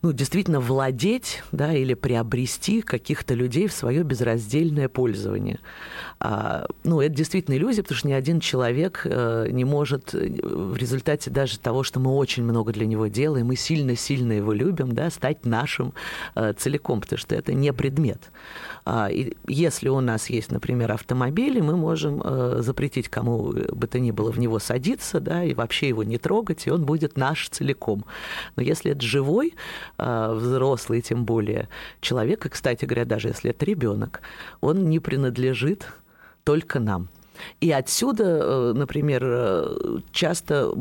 ну, 0.02 0.12
действительно 0.12 0.60
владеть 0.60 1.42
да, 1.50 1.72
или 1.72 1.94
приобрести 1.94 2.82
каких-то 2.82 3.34
людей 3.34 3.66
в 3.66 3.72
свое 3.72 4.02
безраздельное 4.04 4.88
пользование. 4.88 5.58
А, 6.20 6.66
ну, 6.84 7.00
это 7.00 7.14
действительно 7.14 7.56
иллюзия, 7.56 7.82
потому 7.82 7.98
что 7.98 8.08
ни 8.08 8.12
один 8.12 8.40
человек 8.40 9.02
э, 9.04 9.48
не 9.50 9.64
может 9.64 10.14
э, 10.14 10.30
в 10.42 10.76
результате 10.76 11.30
даже 11.30 11.58
того, 11.58 11.82
что 11.82 12.00
мы 12.00 12.12
очень 12.12 12.44
много 12.44 12.72
для 12.72 12.86
него 12.86 13.08
делаем, 13.08 13.46
мы 13.46 13.56
сильно-сильно 13.56 14.32
его 14.32 14.52
любим, 14.52 14.92
да, 14.92 15.10
стать 15.10 15.44
нашим 15.44 15.94
э, 16.34 16.52
целиком, 16.56 17.00
потому 17.00 17.18
что 17.18 17.34
это 17.34 17.52
не 17.52 17.72
предмет. 17.72 18.30
А, 18.84 19.08
и 19.10 19.34
если 19.46 19.88
у 19.88 20.00
нас 20.00 20.30
есть, 20.30 20.50
например, 20.52 20.92
автомобили, 20.92 21.60
мы 21.60 21.76
можем 21.76 22.22
э, 22.24 22.58
запретить 22.60 23.08
кому 23.08 23.52
бы 23.52 23.86
то 23.86 23.98
ни 23.98 24.12
было 24.12 24.30
в 24.30 24.38
него 24.38 24.58
садиться, 24.58 25.20
да, 25.20 25.44
и 25.44 25.54
вообще 25.54 25.88
его 25.88 26.04
не 26.04 26.18
трогать, 26.18 26.66
и 26.66 26.70
он 26.70 26.84
будет 26.84 27.16
наш 27.16 27.48
целиком. 27.48 28.04
Но 28.56 28.62
если 28.62 28.92
это 28.92 29.02
живой, 29.02 29.54
взрослый, 29.98 31.00
тем 31.00 31.24
более 31.24 31.68
человек, 32.00 32.46
и, 32.46 32.48
кстати 32.48 32.84
говоря, 32.84 33.04
даже 33.04 33.28
если 33.28 33.50
это 33.50 33.64
ребенок, 33.64 34.20
он 34.60 34.88
не 34.88 35.00
принадлежит 35.00 35.86
только 36.44 36.78
нам. 36.80 37.08
И 37.60 37.70
отсюда, 37.70 38.24
э, 38.24 38.72
например, 38.74 39.22
э, 39.24 39.98
часто 40.12 40.72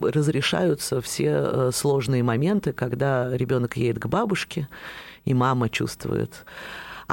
разрешаются 0.00 1.00
все 1.00 1.30
э, 1.30 1.70
сложные 1.72 2.22
моменты, 2.22 2.72
когда 2.72 3.34
ребенок 3.36 3.76
едет 3.76 3.98
к 4.00 4.06
бабушке, 4.06 4.68
и 5.24 5.34
мама 5.34 5.68
чувствует 5.68 6.44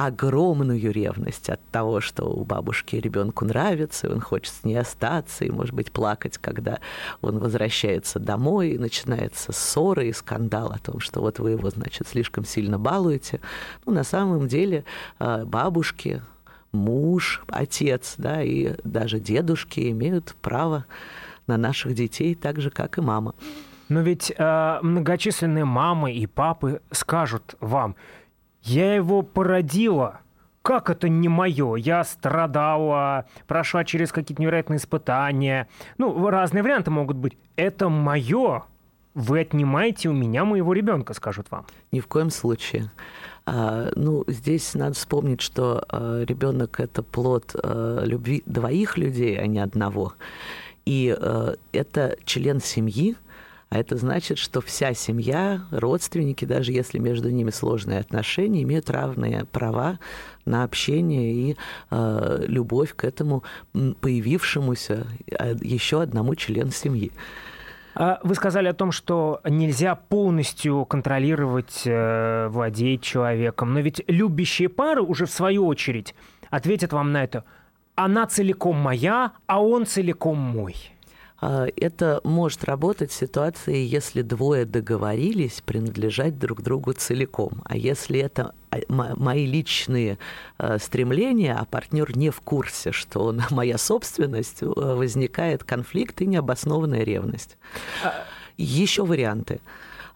огромную 0.05 0.91
ревность 0.91 1.49
от 1.49 1.59
того, 1.71 1.99
что 1.99 2.25
у 2.25 2.45
бабушки 2.45 2.95
ребенку 2.95 3.43
нравится, 3.43 4.07
и 4.07 4.11
он 4.11 4.21
хочет 4.21 4.53
с 4.53 4.63
ней 4.63 4.75
остаться, 4.75 5.43
и, 5.43 5.49
может 5.49 5.73
быть, 5.73 5.91
плакать, 5.91 6.37
когда 6.37 6.79
он 7.21 7.39
возвращается 7.39 8.19
домой, 8.19 8.69
и 8.69 8.77
начинается 8.77 9.51
ссора 9.51 10.03
и 10.03 10.13
скандал 10.13 10.71
о 10.71 10.79
том, 10.79 10.99
что 10.99 11.19
вот 11.19 11.39
вы 11.39 11.51
его, 11.51 11.69
значит, 11.69 12.07
слишком 12.07 12.45
сильно 12.45 12.79
балуете. 12.79 13.41
Ну, 13.85 13.93
на 13.93 14.03
самом 14.03 14.47
деле 14.47 14.85
бабушки, 15.19 16.21
муж, 16.71 17.43
отец, 17.47 18.13
да, 18.17 18.41
и 18.41 18.75
даже 18.83 19.19
дедушки 19.19 19.89
имеют 19.91 20.35
право 20.41 20.85
на 21.47 21.57
наших 21.57 21.93
детей 21.93 22.35
так 22.35 22.61
же, 22.61 22.69
как 22.69 22.97
и 22.97 23.01
мама. 23.01 23.35
Но 23.89 24.01
ведь 24.01 24.31
э, 24.37 24.79
многочисленные 24.83 25.65
мамы 25.65 26.13
и 26.13 26.27
папы 26.27 26.79
скажут 26.91 27.55
вам, 27.59 27.95
я 28.69 28.95
его 28.95 29.21
породила, 29.21 30.19
как 30.61 30.89
это 30.89 31.09
не 31.09 31.27
мое? 31.27 31.75
Я 31.75 32.03
страдала, 32.03 33.25
прошла 33.47 33.83
через 33.83 34.11
какие-то 34.11 34.41
невероятные 34.41 34.77
испытания. 34.77 35.67
Ну, 35.97 36.29
разные 36.29 36.61
варианты 36.61 36.91
могут 36.91 37.17
быть. 37.17 37.37
Это 37.55 37.89
мое. 37.89 38.63
Вы 39.15 39.39
отнимаете 39.39 40.09
у 40.09 40.13
меня 40.13 40.45
моего 40.45 40.73
ребенка, 40.73 41.13
скажут 41.13 41.49
вам. 41.49 41.65
Ни 41.91 41.99
в 41.99 42.07
коем 42.07 42.29
случае. 42.29 42.91
А, 43.45 43.91
ну, 43.95 44.23
здесь 44.27 44.75
надо 44.75 44.93
вспомнить, 44.93 45.41
что 45.41 45.83
а, 45.89 46.23
ребенок 46.23 46.79
это 46.79 47.01
плод 47.01 47.55
а, 47.55 48.03
любви 48.05 48.43
двоих 48.45 48.97
людей, 48.97 49.39
а 49.39 49.47
не 49.47 49.59
одного. 49.59 50.13
И 50.85 51.15
это 51.71 52.17
член 52.25 52.59
семьи, 52.59 53.15
а 53.69 53.77
это 53.77 53.97
значит, 53.97 54.39
что 54.39 54.61
вся 54.61 54.93
семья, 54.95 55.61
родственники, 55.71 56.45
даже 56.45 56.71
если 56.71 56.97
между 56.97 57.29
ними 57.29 57.51
сложные 57.51 57.99
отношения, 57.99 58.63
имеют 58.63 58.89
равные 58.89 59.45
права 59.45 59.99
на 60.45 60.63
общение 60.63 61.33
и 61.33 61.57
э, 61.91 62.45
любовь 62.47 62.95
к 62.95 63.03
этому 63.03 63.43
появившемуся 63.73 65.05
еще 65.61 66.01
одному 66.01 66.33
члену 66.33 66.71
семьи. 66.71 67.11
А 67.93 68.19
вы 68.23 68.33
сказали 68.33 68.67
о 68.67 68.73
том, 68.73 68.91
что 68.91 69.41
нельзя 69.43 69.93
полностью 69.93 70.85
контролировать, 70.85 71.83
э, 71.85 72.47
владеть 72.49 73.03
человеком, 73.03 73.73
но 73.73 73.81
ведь 73.81 74.01
любящие 74.07 74.69
пары 74.69 75.01
уже 75.03 75.25
в 75.27 75.31
свою 75.31 75.67
очередь 75.67 76.15
ответят 76.49 76.91
вам 76.91 77.11
на 77.11 77.23
это. 77.23 77.43
Она 77.93 78.25
целиком 78.25 78.77
моя, 78.77 79.33
а 79.45 79.61
он 79.61 79.85
целиком 79.85 80.37
мой. 80.37 80.75
А, 81.41 81.67
это 81.75 82.21
может 82.23 82.63
работать 82.63 83.11
в 83.11 83.15
ситуации, 83.15 83.77
если 83.77 84.21
двое 84.21 84.65
договорились 84.65 85.61
принадлежать 85.65 86.37
друг 86.37 86.61
другу 86.61 86.93
целиком. 86.93 87.61
А 87.65 87.77
если 87.77 88.19
это 88.19 88.53
а, 88.71 88.77
мои 88.89 89.45
личные 89.45 90.17
а, 90.57 90.77
стремления, 90.79 91.55
а 91.55 91.65
партнер 91.65 92.15
не 92.17 92.29
в 92.29 92.41
курсе, 92.41 92.91
что 92.91 93.25
он 93.25 93.41
моя 93.49 93.77
собственность, 93.77 94.61
возникает 94.61 95.63
конфликт 95.63 96.21
и 96.21 96.25
необоснованная 96.25 97.03
ревность. 97.03 97.57
Еще 98.57 99.05
варианты. 99.05 99.61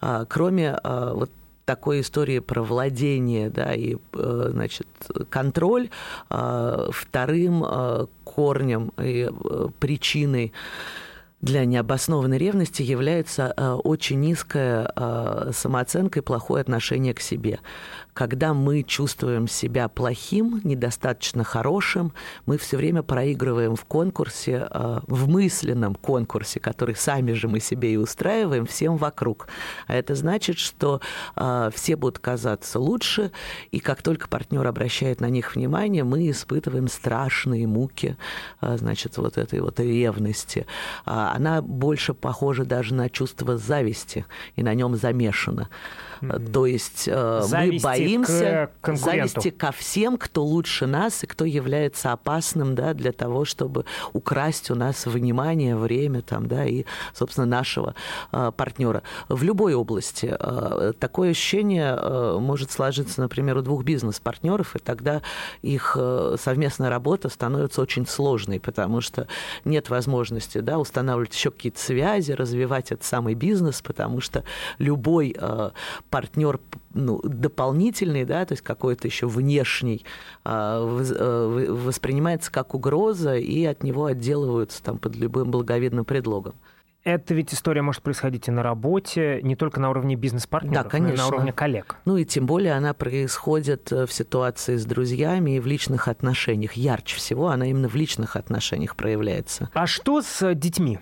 А, 0.01 0.25
кроме 0.25 0.71
а, 0.71 1.13
вот 1.13 1.31
такой 1.65 2.01
истории 2.01 2.39
про 2.39 2.61
владение 2.61 3.49
да, 3.49 3.73
и 3.73 3.95
э, 4.11 4.47
значит, 4.51 4.85
контроль, 5.29 5.89
вторым 6.27 7.63
корнем 8.25 8.91
и 9.01 9.29
э, 9.31 9.67
причиной 9.79 10.51
для 11.43 11.65
необоснованной 11.65 12.37
ревности 12.37 12.81
является 12.83 13.53
э, 13.55 13.71
очень 13.73 14.21
низкая 14.21 14.89
э, 14.95 15.51
самооценка 15.53 16.19
и 16.19 16.23
плохое 16.23 16.61
отношение 16.61 17.13
к 17.13 17.19
себе. 17.19 17.59
Когда 18.13 18.53
мы 18.53 18.83
чувствуем 18.83 19.47
себя 19.47 19.87
плохим, 19.87 20.61
недостаточно 20.63 21.43
хорошим, 21.43 22.13
мы 22.45 22.57
все 22.57 22.77
время 22.77 23.03
проигрываем 23.03 23.75
в 23.75 23.85
конкурсе, 23.85 24.67
э, 24.69 24.99
в 25.07 25.27
мысленном 25.27 25.95
конкурсе, 25.95 26.59
который 26.59 26.95
сами 26.95 27.33
же 27.33 27.47
мы 27.47 27.59
себе 27.59 27.93
и 27.93 27.97
устраиваем 27.97 28.65
всем 28.65 28.97
вокруг. 28.97 29.47
А 29.87 29.95
это 29.95 30.15
значит, 30.15 30.57
что 30.57 31.01
все 31.73 31.95
будут 31.95 32.19
казаться 32.19 32.79
лучше, 32.79 33.31
и 33.71 33.79
как 33.79 34.01
только 34.01 34.27
партнер 34.27 34.65
обращает 34.65 35.21
на 35.21 35.29
них 35.29 35.55
внимание, 35.55 36.03
мы 36.03 36.29
испытываем 36.29 36.87
страшные 36.87 37.67
муки, 37.67 38.17
значит, 38.61 39.17
вот 39.17 39.37
этой 39.37 39.59
вот 39.59 39.79
ревности 39.79 40.65
а, 41.05 41.33
она 41.35 41.61
больше 41.61 42.13
похожа 42.13 42.65
даже 42.65 42.93
на 42.93 43.09
чувство 43.09 43.57
зависти 43.57 44.25
и 44.55 44.63
на 44.63 44.73
нем 44.73 44.95
замешана. 44.95 45.69
Mm-hmm. 46.21 46.51
То 46.51 46.65
есть 46.65 47.07
э, 47.07 47.41
мы 47.51 47.79
боимся 47.81 48.02
к 48.81 48.95
зависти 48.95 49.49
ко 49.49 49.71
всем, 49.71 50.17
кто 50.17 50.43
лучше 50.43 50.85
нас 50.87 51.23
и 51.23 51.27
кто 51.27 51.45
является 51.45 52.11
опасным 52.11 52.75
да, 52.75 52.93
для 52.93 53.11
того, 53.11 53.45
чтобы 53.45 53.85
украсть 54.13 54.71
у 54.71 54.75
нас 54.75 55.05
внимание, 55.05 55.75
время 55.75 56.21
там, 56.21 56.47
да, 56.47 56.65
и, 56.65 56.85
собственно, 57.13 57.45
нашего 57.45 57.95
э, 58.31 58.51
партнера. 58.55 59.03
В 59.29 59.43
любой 59.43 59.73
области 59.73 60.35
э, 60.37 60.93
такое 60.99 61.31
ощущение 61.31 61.97
э, 61.97 62.37
может 62.39 62.71
сложиться, 62.71 63.21
например, 63.21 63.57
у 63.57 63.61
двух 63.61 63.83
бизнес-партнеров, 63.83 64.75
и 64.75 64.79
тогда 64.79 65.21
их 65.61 65.95
э, 65.99 66.35
совместная 66.39 66.89
работа 66.89 67.29
становится 67.29 67.81
очень 67.81 68.05
сложной, 68.05 68.59
потому 68.59 69.01
что 69.01 69.27
нет 69.65 69.89
возможности 69.89 70.59
да, 70.59 70.79
устанавливать 70.79 71.33
еще 71.33 71.51
какие-то 71.51 71.79
связи, 71.79 72.31
развивать 72.31 72.91
этот 72.91 73.05
самый 73.05 73.33
бизнес, 73.33 73.81
потому 73.81 74.21
что 74.21 74.43
любой 74.77 75.35
э, 75.37 75.69
партнер 76.09 76.59
ну, 76.93 77.19
дополнительный, 77.23 78.25
да, 78.25 78.45
то 78.45 78.53
есть 78.53 78.63
какой-то 78.63 79.07
еще 79.07 79.27
внешний, 79.27 80.05
а, 80.43 80.79
э, 80.79 81.71
воспринимается 81.71 82.51
как 82.51 82.73
угроза, 82.73 83.35
и 83.35 83.63
от 83.65 83.83
него 83.83 84.05
отделываются 84.05 84.83
там 84.83 84.97
под 84.97 85.15
любым 85.15 85.51
благовидным 85.51 86.05
предлогом. 86.05 86.55
Это 87.03 87.33
ведь 87.33 87.53
история 87.53 87.81
может 87.81 88.01
происходить 88.01 88.47
и 88.47 88.51
на 88.51 88.63
работе, 88.63 89.41
не 89.43 89.57
только 89.57 89.81
на 89.81 89.89
уровне 89.89 90.15
бизнес-партнеров, 90.15 90.85
да, 90.85 90.89
конечно. 90.89 91.09
но 91.09 91.13
и 91.13 91.17
на 91.17 91.27
уровне 91.27 91.51
коллег. 91.51 91.97
Ну 92.05 92.15
и 92.15 92.23
тем 92.23 92.45
более 92.45 92.73
она 92.73 92.93
происходит 92.93 93.91
э, 93.91 94.05
в 94.05 94.13
ситуации 94.13 94.77
с 94.77 94.85
друзьями 94.85 95.57
и 95.57 95.59
в 95.59 95.65
личных 95.67 96.07
отношениях. 96.07 96.73
Ярче 96.73 97.17
всего 97.17 97.49
она 97.49 97.65
именно 97.65 97.89
в 97.89 97.95
личных 97.95 98.37
отношениях 98.37 98.95
проявляется. 98.95 99.69
А 99.73 99.85
что 99.85 100.21
с 100.21 100.53
детьми? 100.55 100.99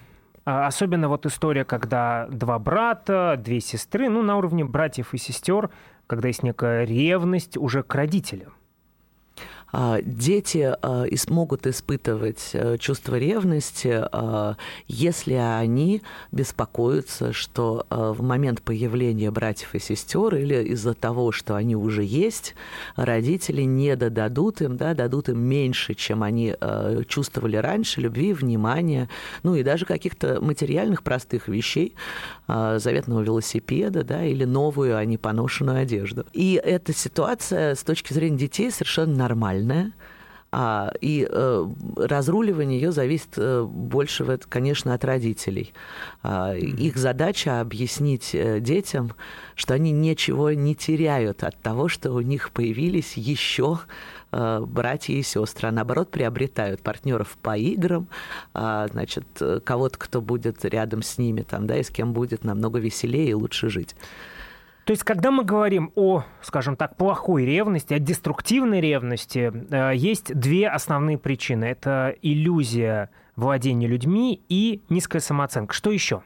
А, 0.52 0.68
особенно 0.68 1.08
вот 1.08 1.26
история, 1.26 1.64
когда 1.64 2.28
два 2.30 2.60
брата, 2.60 3.40
две 3.42 3.62
сестры, 3.62 4.10
ну, 4.10 4.22
на 4.22 4.36
уровне 4.36 4.66
братьев 4.66 5.14
и 5.14 5.18
сестер, 5.18 5.70
когда 6.08 6.28
есть 6.28 6.44
некая 6.44 6.84
ревность 6.84 7.56
уже 7.56 7.84
к 7.84 7.96
родителям. 7.96 8.52
А, 9.72 10.02
дети 10.02 10.76
а, 10.82 11.06
могут 11.30 11.66
испытывать 11.68 12.50
э, 12.54 12.78
чувство 12.78 13.16
ревности, 13.16 14.02
а, 14.12 14.56
если 14.88 15.34
они 15.34 16.02
беспокоятся, 16.32 17.34
что 17.34 17.86
в 17.90 18.22
момент 18.22 18.62
появления 18.62 19.32
братьев 19.32 19.76
и 19.76 19.80
сестер 19.80 20.36
или 20.36 20.64
из-за 20.70 20.94
того, 20.94 21.32
что 21.32 21.56
они 21.56 21.76
уже 21.76 22.04
есть, 22.04 22.56
родители 22.96 23.62
не 23.62 23.96
додадут 23.96 24.62
им, 24.62 24.78
да, 24.78 24.94
дадут 24.94 25.30
им 25.30 25.40
меньше, 25.40 25.94
чем 25.94 26.24
они 26.24 26.56
чувствовали 27.08 27.58
раньше, 27.58 28.02
любви, 28.02 28.34
внимания, 28.34 29.10
ну 29.44 29.56
и 29.56 29.64
даже 29.64 29.86
каких-то 29.86 30.42
материальных 30.42 31.04
простых 31.04 31.48
вещей, 31.48 31.96
заветного 32.48 33.22
велосипеда, 33.22 34.04
да, 34.04 34.26
или 34.26 34.46
новую, 34.46 34.98
а 34.98 35.06
не 35.06 35.18
поношенную 35.18 35.82
одежду. 35.82 36.26
И 36.34 36.60
эта 36.64 36.94
ситуация 36.94 37.76
с 37.76 37.84
точки 37.84 38.14
зрения 38.14 38.38
детей 38.38 38.72
совершенно 38.72 39.16
нормальна 39.16 39.61
нормальная, 39.62 39.94
а, 40.54 40.92
и 41.00 41.26
э, 41.30 41.68
разруливание 41.96 42.82
ее 42.82 42.92
зависит 42.92 43.38
э, 43.38 43.64
больше, 43.64 44.38
конечно, 44.50 44.94
от 44.94 45.06
родителей. 45.06 45.74
А, 46.24 46.54
их 46.54 46.98
задача 46.98 47.62
объяснить 47.62 48.32
э, 48.34 48.60
детям, 48.60 49.14
что 49.56 49.76
они 49.76 49.92
ничего 49.92 50.52
не 50.52 50.76
теряют 50.76 51.46
от 51.46 51.58
того, 51.62 51.88
что 51.88 52.12
у 52.12 52.20
них 52.20 52.52
появились 52.52 53.16
еще 53.16 53.80
э, 54.34 54.60
братья 54.68 55.14
и 55.14 55.24
сестры, 55.24 55.70
а 55.70 55.72
наоборот 55.72 56.12
приобретают 56.12 56.82
партнеров 56.82 57.38
по 57.42 57.56
играм, 57.56 58.10
а, 58.54 58.90
значит, 58.90 59.26
э, 59.40 59.62
кого-то, 59.64 59.98
кто 59.98 60.20
будет 60.20 60.66
рядом 60.66 61.02
с 61.02 61.18
ними, 61.18 61.44
там, 61.44 61.66
да, 61.66 61.78
и 61.78 61.84
с 61.84 61.90
кем 61.90 62.12
будет 62.12 62.44
намного 62.44 62.78
веселее 62.78 63.30
и 63.30 63.34
лучше 63.34 63.70
жить. 63.70 63.96
То 64.86 64.92
есть, 64.92 65.04
когда 65.04 65.30
мы 65.30 65.44
говорим 65.44 65.92
о, 65.96 66.24
скажем 66.42 66.76
так, 66.76 66.96
плохой 66.98 67.46
ревности, 67.46 67.94
о 67.94 68.00
деструктивной 68.00 68.82
ревности, 68.82 69.52
э, 69.70 69.96
есть 69.96 70.34
две 70.34 70.68
основные 70.70 71.18
причины. 71.18 71.66
Это 71.66 72.16
иллюзия 72.22 73.10
владения 73.36 73.88
людьми 73.88 74.42
и 74.50 74.82
низкая 74.90 75.22
самооценка. 75.22 75.74
Что 75.74 75.92
еще? 75.92 76.24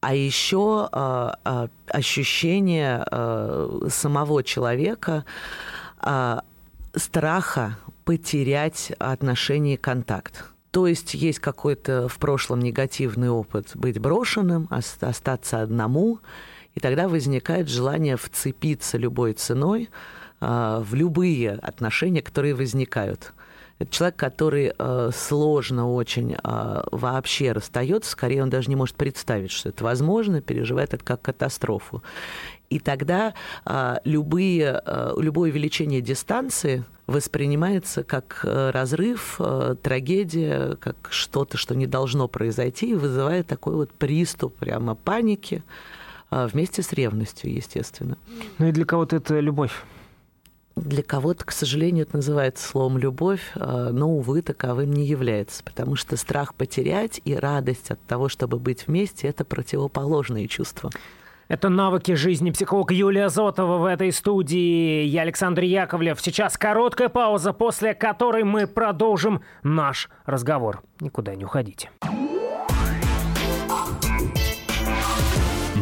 А 0.00 0.14
еще 0.14 0.88
э, 0.90 1.30
э, 1.44 1.68
ощущение 1.88 3.04
самого 3.90 4.42
человека 4.42 5.24
страха 6.94 7.76
потерять 8.04 8.92
отношения 8.98 9.74
и 9.74 9.76
контакт. 9.76 10.46
То 10.70 10.86
есть 10.86 11.14
есть 11.14 11.38
какой-то 11.40 12.08
в 12.08 12.18
прошлом 12.18 12.60
негативный 12.60 13.28
опыт 13.28 13.72
быть 13.74 13.98
брошенным, 13.98 14.68
остаться 14.70 15.60
одному, 15.60 16.20
и 16.74 16.80
тогда 16.80 17.08
возникает 17.08 17.68
желание 17.68 18.16
вцепиться 18.16 18.98
любой 18.98 19.32
ценой 19.32 19.90
а, 20.40 20.80
в 20.80 20.94
любые 20.94 21.52
отношения, 21.52 22.22
которые 22.22 22.54
возникают. 22.54 23.32
Это 23.80 23.90
человек, 23.92 24.16
который 24.16 24.74
э, 24.78 25.10
сложно 25.14 25.90
очень 25.90 26.34
э, 26.34 26.82
вообще 26.92 27.52
расстается, 27.52 28.10
скорее 28.10 28.42
он 28.42 28.50
даже 28.50 28.68
не 28.68 28.76
может 28.76 28.94
представить, 28.94 29.50
что 29.50 29.70
это 29.70 29.82
возможно, 29.82 30.42
переживает 30.42 30.92
это 30.92 31.02
как 31.02 31.22
катастрофу. 31.22 32.02
И 32.68 32.78
тогда 32.78 33.32
э, 33.64 33.96
любые, 34.04 34.82
э, 34.84 35.14
любое 35.16 35.50
увеличение 35.50 36.02
дистанции 36.02 36.84
воспринимается 37.06 38.04
как 38.04 38.40
разрыв, 38.44 39.36
э, 39.38 39.74
трагедия, 39.82 40.76
как 40.76 41.08
что-то, 41.10 41.56
что 41.56 41.74
не 41.74 41.86
должно 41.86 42.28
произойти, 42.28 42.90
и 42.90 42.94
вызывает 42.94 43.46
такой 43.46 43.76
вот 43.76 43.94
приступ 43.94 44.56
прямо 44.56 44.94
паники, 44.94 45.64
вместе 46.30 46.82
с 46.82 46.92
ревностью, 46.92 47.52
естественно. 47.52 48.16
Ну 48.58 48.66
и 48.66 48.72
для 48.72 48.84
кого-то 48.84 49.16
это 49.16 49.40
любовь. 49.40 49.72
Для 50.76 51.02
кого-то, 51.02 51.44
к 51.44 51.52
сожалению, 51.52 52.06
это 52.06 52.16
называется 52.16 52.66
словом 52.66 52.96
«любовь», 52.96 53.42
а, 53.54 53.90
но, 53.90 54.08
увы, 54.10 54.40
таковым 54.40 54.92
не 54.92 55.04
является, 55.04 55.62
потому 55.64 55.96
что 55.96 56.16
страх 56.16 56.54
потерять 56.54 57.20
и 57.24 57.34
радость 57.34 57.90
от 57.90 58.00
того, 58.06 58.28
чтобы 58.28 58.58
быть 58.58 58.86
вместе– 58.86 59.26
это 59.28 59.44
противоположные 59.44 60.48
чувства. 60.48 60.90
Это 61.48 61.68
навыки 61.68 62.12
жизни 62.14 62.52
психолог 62.52 62.92
Юлия 62.92 63.28
Зотова 63.28 63.78
в 63.78 63.84
этой 63.84 64.12
студии. 64.12 65.02
Я 65.02 65.22
Александр 65.22 65.62
Яковлев. 65.62 66.20
Сейчас 66.20 66.56
короткая 66.56 67.08
пауза, 67.08 67.52
после 67.52 67.92
которой 67.92 68.44
мы 68.44 68.68
продолжим 68.68 69.42
наш 69.64 70.08
разговор. 70.24 70.84
Никуда 71.00 71.34
не 71.34 71.44
уходите. 71.44 71.90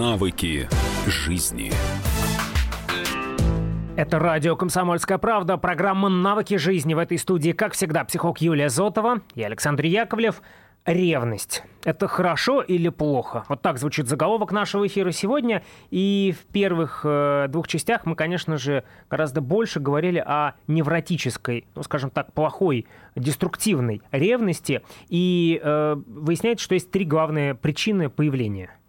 Навыки 0.00 0.66
жизни. 1.06 1.70
Это 3.98 4.18
радио 4.18 4.56
«Комсомольская 4.56 5.18
правда», 5.18 5.58
программа 5.58 6.08
«Навыки 6.08 6.56
жизни». 6.56 6.94
В 6.94 6.98
этой 6.98 7.18
студии, 7.18 7.52
как 7.52 7.74
всегда, 7.74 8.02
психолог 8.04 8.40
Юлия 8.40 8.70
Зотова 8.70 9.20
и 9.34 9.42
Александр 9.42 9.84
Яковлев. 9.84 10.40
ревность. 10.86 11.64
Это 11.84 12.08
хорошо 12.08 12.62
или 12.62 12.88
плохо? 12.88 13.44
Вот 13.50 13.60
так 13.60 13.76
звучит 13.76 14.08
заголовок 14.08 14.52
нашего 14.52 14.86
эфира 14.86 15.10
сегодня. 15.10 15.62
И 15.90 16.34
в 16.34 16.50
первых 16.50 17.02
э, 17.04 17.48
двух 17.50 17.68
частях 17.68 18.06
мы, 18.06 18.16
конечно 18.16 18.56
же, 18.56 18.84
гораздо 19.10 19.42
больше 19.42 19.80
говорили 19.80 20.24
о 20.26 20.54
невротической, 20.66 21.66
ну, 21.74 21.82
скажем 21.82 22.08
так, 22.08 22.32
плохой, 22.32 22.86
деструктивной 23.16 24.00
ревности. 24.12 24.80
И 25.10 25.60
э, 25.62 25.96
выясняется, 26.06 26.64
что 26.64 26.72
есть 26.72 26.90
три 26.90 27.04
главные 27.04 27.54
причины 27.54 28.08
появления. 28.08 28.79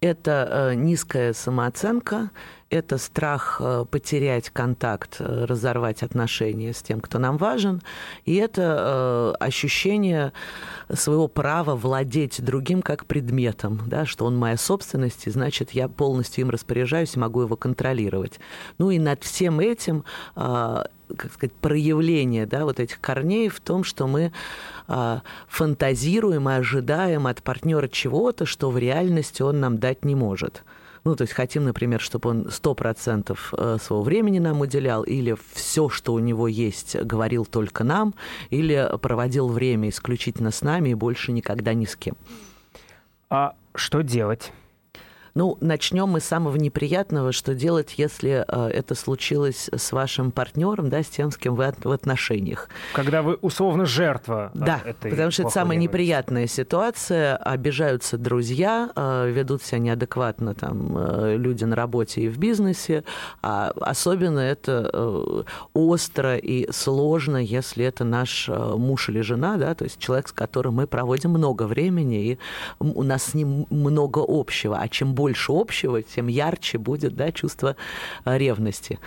Это 0.00 0.70
э, 0.70 0.74
низкая 0.74 1.32
самооценка, 1.34 2.30
это 2.70 2.98
страх 2.98 3.60
э, 3.60 3.84
потерять 3.90 4.48
контакт, 4.50 5.16
э, 5.18 5.44
разорвать 5.44 6.02
отношения 6.04 6.72
с 6.72 6.80
тем, 6.82 7.00
кто 7.00 7.18
нам 7.18 7.36
важен, 7.36 7.82
и 8.24 8.36
это 8.36 9.34
э, 9.40 9.44
ощущение 9.44 10.32
своего 10.88 11.26
права 11.26 11.74
владеть 11.74 12.42
другим 12.42 12.80
как 12.80 13.06
предметом, 13.06 13.80
да, 13.86 14.06
что 14.06 14.24
он 14.24 14.36
моя 14.36 14.56
собственность, 14.56 15.26
и 15.26 15.30
значит, 15.30 15.72
я 15.72 15.88
полностью 15.88 16.42
им 16.42 16.50
распоряжаюсь 16.50 17.16
и 17.16 17.18
могу 17.18 17.42
его 17.42 17.56
контролировать. 17.56 18.38
Ну 18.78 18.90
и 18.90 18.98
над 18.98 19.24
всем 19.24 19.60
этим 19.60 20.04
как 20.34 21.32
сказать, 21.32 21.52
проявление 21.54 22.46
да, 22.46 22.64
вот 22.64 22.78
этих 22.78 23.00
корней 23.00 23.48
в 23.48 23.58
том, 23.60 23.82
что 23.82 24.06
мы 24.06 24.32
а, 24.86 25.22
фантазируем 25.48 26.48
и 26.48 26.52
ожидаем 26.52 27.26
от 27.26 27.42
партнера 27.42 27.88
чего-то, 27.88 28.46
что 28.46 28.70
в 28.70 28.78
реальности 28.78 29.42
он 29.42 29.58
нам 29.58 29.78
дать 29.78 30.04
не 30.04 30.14
может. 30.14 30.62
Ну, 31.04 31.16
то 31.16 31.22
есть 31.22 31.32
хотим, 31.32 31.64
например, 31.64 32.00
чтобы 32.00 32.30
он 32.30 32.42
100% 32.46 33.38
э, 33.52 33.78
своего 33.80 34.02
времени 34.02 34.38
нам 34.38 34.60
уделял, 34.60 35.02
или 35.02 35.36
все, 35.52 35.88
что 35.88 36.12
у 36.12 36.18
него 36.18 36.46
есть, 36.46 36.96
говорил 36.96 37.46
только 37.46 37.84
нам, 37.84 38.14
или 38.50 38.88
проводил 39.00 39.48
время 39.48 39.88
исключительно 39.88 40.50
с 40.50 40.62
нами 40.62 40.90
и 40.90 40.94
больше 40.94 41.32
никогда 41.32 41.74
ни 41.74 41.86
с 41.86 41.96
кем. 41.96 42.16
А 43.30 43.54
что 43.74 44.02
делать? 44.02 44.52
Ну, 45.34 45.56
начнем 45.60 46.08
мы 46.08 46.20
с 46.20 46.24
самого 46.24 46.56
неприятного, 46.56 47.32
что 47.32 47.54
делать, 47.54 47.94
если 47.96 48.44
э, 48.46 48.68
это 48.68 48.94
случилось 48.94 49.70
с 49.72 49.92
вашим 49.92 50.30
партнером, 50.30 50.90
да, 50.90 51.02
с 51.02 51.08
тем, 51.08 51.30
с 51.30 51.36
кем 51.36 51.54
вы 51.54 51.72
в 51.82 51.92
отношениях. 51.92 52.68
Когда 52.94 53.22
вы 53.22 53.34
условно 53.34 53.86
жертва. 53.86 54.50
Да, 54.54 54.80
этой 54.84 55.10
потому 55.10 55.30
что 55.30 55.42
это 55.42 55.50
самая 55.50 55.78
неприятная 55.78 56.46
ситуация. 56.46 57.36
Обижаются 57.36 58.18
друзья, 58.18 58.90
э, 58.94 59.30
ведут 59.30 59.62
себя 59.62 59.78
неадекватно 59.78 60.54
там 60.54 60.96
э, 60.96 61.36
люди 61.36 61.64
на 61.64 61.76
работе 61.76 62.22
и 62.22 62.28
в 62.28 62.38
бизнесе. 62.38 63.04
А 63.42 63.72
особенно 63.80 64.40
это 64.40 64.90
э, 64.92 65.42
остро 65.74 66.36
и 66.36 66.70
сложно, 66.72 67.36
если 67.36 67.84
это 67.84 68.04
наш 68.04 68.48
э, 68.48 68.74
муж 68.76 69.08
или 69.08 69.20
жена, 69.20 69.56
да, 69.56 69.74
то 69.74 69.84
есть 69.84 69.98
человек, 69.98 70.28
с 70.28 70.32
которым 70.32 70.74
мы 70.74 70.86
проводим 70.86 71.30
много 71.30 71.64
времени, 71.64 72.32
и 72.32 72.38
у 72.78 73.02
нас 73.02 73.24
с 73.24 73.34
ним 73.34 73.66
много 73.70 74.24
общего. 74.26 74.78
А 74.78 74.88
чем 74.88 75.14
больше 75.20 75.52
общего, 75.52 76.00
тем 76.02 76.28
ярче 76.28 76.78
будет 76.78 77.14
да, 77.14 77.30
чувство 77.30 77.76
э, 78.24 78.38
ревности. 78.38 78.98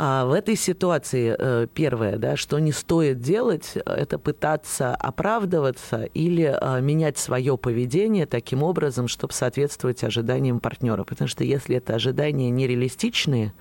А 0.00 0.26
в 0.26 0.32
этой 0.32 0.54
ситуации 0.54 1.34
э, 1.36 1.66
первое, 1.74 2.18
да, 2.18 2.36
что 2.36 2.60
не 2.60 2.70
стоит 2.70 3.20
делать, 3.20 3.72
это 3.84 4.16
пытаться 4.20 4.94
оправдываться 4.94 6.04
или 6.04 6.56
э, 6.56 6.80
менять 6.80 7.18
свое 7.18 7.58
поведение 7.58 8.26
таким 8.26 8.62
образом, 8.62 9.08
чтобы 9.08 9.32
соответствовать 9.32 10.04
ожиданиям 10.04 10.60
партнера. 10.60 11.02
Потому 11.02 11.26
что 11.26 11.42
если 11.42 11.78
это 11.78 11.96
ожидания 11.96 12.48
нереалистичные, 12.50 13.52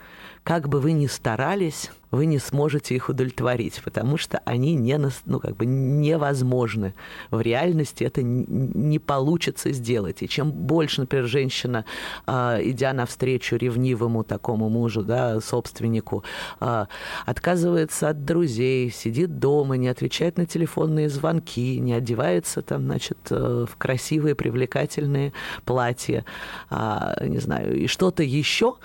как 0.43 0.69
бы 0.69 0.79
вы 0.79 0.91
ни 0.91 1.07
старались, 1.07 1.89
вы 2.11 2.25
не 2.25 2.39
сможете 2.39 2.95
их 2.95 3.09
удовлетворить, 3.09 3.81
потому 3.83 4.17
что 4.17 4.39
они 4.45 4.75
не, 4.75 4.99
ну, 5.25 5.39
как 5.39 5.55
бы 5.55 5.65
невозможны. 5.65 6.93
В 7.31 7.41
реальности 7.41 8.03
это 8.03 8.21
не 8.23 8.99
получится 8.99 9.71
сделать. 9.71 10.23
И 10.23 10.29
чем 10.29 10.51
больше, 10.51 11.01
например, 11.01 11.27
женщина, 11.27 11.85
а, 12.25 12.59
идя 12.61 12.93
навстречу 12.93 13.55
ревнивому 13.55 14.23
такому 14.23 14.69
мужу, 14.69 15.03
да, 15.03 15.39
собственнику, 15.41 16.23
а, 16.59 16.87
отказывается 17.25 18.09
от 18.09 18.25
друзей, 18.25 18.89
сидит 18.91 19.39
дома, 19.39 19.75
не 19.75 19.87
отвечает 19.87 20.37
на 20.37 20.45
телефонные 20.45 21.09
звонки, 21.09 21.79
не 21.79 21.93
одевается 21.93 22.61
там, 22.61 22.83
значит, 22.83 23.17
э, 23.29 23.65
в 23.69 23.75
красивые, 23.77 24.35
привлекательные 24.35 25.33
платья, 25.65 26.25
а, 26.69 27.15
не 27.23 27.39
знаю, 27.39 27.75
и 27.77 27.87
что-то 27.87 28.23
еще, 28.23 28.75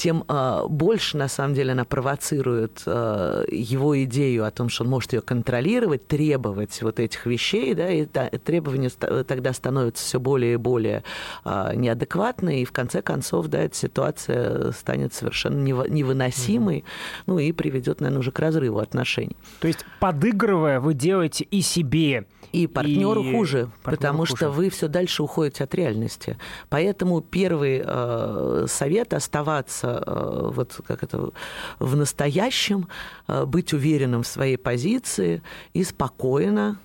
тем 0.00 0.24
э, 0.28 0.64
больше, 0.66 1.18
на 1.18 1.28
самом 1.28 1.54
деле, 1.54 1.72
она 1.72 1.84
провоцирует 1.84 2.82
э, 2.86 3.44
его 3.52 4.02
идею 4.04 4.46
о 4.46 4.50
том, 4.50 4.70
что 4.70 4.84
он 4.84 4.88
может 4.88 5.12
ее 5.12 5.20
контролировать, 5.20 6.06
требовать 6.06 6.80
вот 6.80 6.98
этих 6.98 7.26
вещей, 7.26 7.74
да, 7.74 7.90
и 7.90 8.06
требования 8.06 8.88
тогда 8.88 9.52
становятся 9.52 10.02
все 10.02 10.18
более 10.18 10.54
и 10.54 10.56
более 10.56 11.04
э, 11.44 11.72
неадекватны, 11.74 12.62
и 12.62 12.64
в 12.64 12.72
конце 12.72 13.02
концов, 13.02 13.48
да, 13.48 13.58
эта 13.60 13.76
ситуация 13.76 14.72
станет 14.72 15.12
совершенно 15.12 15.62
невыносимой, 15.62 16.78
mm-hmm. 16.78 17.22
ну 17.26 17.38
и 17.38 17.52
приведет, 17.52 18.00
наверное, 18.00 18.20
уже 18.20 18.32
к 18.32 18.38
разрыву 18.38 18.78
отношений. 18.78 19.36
То 19.60 19.68
есть, 19.68 19.84
подыгрывая, 20.00 20.80
вы 20.80 20.94
делаете 20.94 21.44
и 21.44 21.60
себе, 21.60 22.24
и 22.52 22.66
партнеру 22.66 23.22
и 23.22 23.32
хуже, 23.32 23.68
партнеру 23.82 23.96
потому 23.96 24.18
хуже. 24.20 24.36
что 24.36 24.50
вы 24.50 24.70
все 24.70 24.88
дальше 24.88 25.22
уходите 25.22 25.64
от 25.64 25.74
реальности. 25.74 26.36
Поэтому 26.68 27.20
первый 27.20 27.82
э, 27.84 28.66
совет 28.68 29.14
оставаться 29.14 29.89
э, 29.98 30.50
вот 30.54 30.80
как 30.86 31.02
это 31.02 31.30
в 31.78 31.96
настоящем, 31.96 32.88
э, 33.28 33.44
быть 33.44 33.72
уверенным 33.72 34.22
в 34.22 34.26
своей 34.26 34.56
позиции 34.56 35.42
и 35.72 35.84
спокойно 35.84 36.78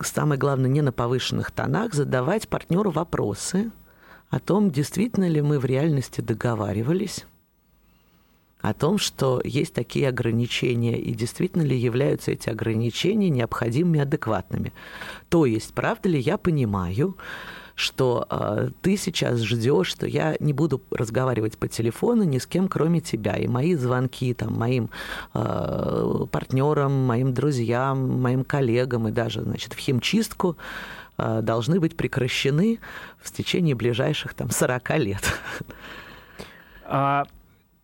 самое 0.00 0.38
главное, 0.38 0.70
не 0.70 0.80
на 0.80 0.92
повышенных 0.92 1.50
тонах, 1.50 1.92
задавать 1.94 2.48
партнеру 2.48 2.90
вопросы 2.90 3.70
о 4.30 4.38
том, 4.38 4.70
действительно 4.70 5.28
ли 5.28 5.42
мы 5.42 5.58
в 5.58 5.64
реальности 5.64 6.20
договаривались, 6.20 7.26
о 8.60 8.74
том, 8.74 8.98
что 8.98 9.40
есть 9.42 9.74
такие 9.74 10.08
ограничения, 10.08 10.98
и 10.98 11.14
действительно 11.14 11.62
ли 11.62 11.76
являются 11.76 12.30
эти 12.30 12.50
ограничения 12.50 13.30
необходимыми, 13.30 14.00
адекватными. 14.00 14.72
То 15.28 15.46
есть, 15.46 15.72
правда 15.72 16.08
ли 16.08 16.20
я 16.20 16.36
понимаю, 16.36 17.16
что 17.80 18.26
э, 18.28 18.68
ты 18.82 18.98
сейчас 18.98 19.40
ждешь, 19.40 19.88
что 19.88 20.06
я 20.06 20.36
не 20.38 20.52
буду 20.52 20.82
разговаривать 20.90 21.56
по 21.56 21.66
телефону 21.66 22.24
ни 22.24 22.36
с 22.36 22.46
кем, 22.46 22.68
кроме 22.68 23.00
тебя. 23.00 23.36
И 23.36 23.46
мои 23.46 23.74
звонки 23.74 24.34
там, 24.34 24.52
моим 24.52 24.90
э, 25.32 26.26
партнерам, 26.30 26.92
моим 27.06 27.32
друзьям, 27.32 28.20
моим 28.20 28.44
коллегам 28.44 29.08
и 29.08 29.12
даже 29.12 29.40
значит, 29.40 29.72
в 29.72 29.78
химчистку 29.78 30.58
э, 31.16 31.40
должны 31.42 31.80
быть 31.80 31.96
прекращены 31.96 32.80
в 33.18 33.32
течение 33.32 33.74
ближайших 33.74 34.34
там, 34.34 34.50
40 34.50 34.98
лет. 34.98 35.22
А 36.84 37.24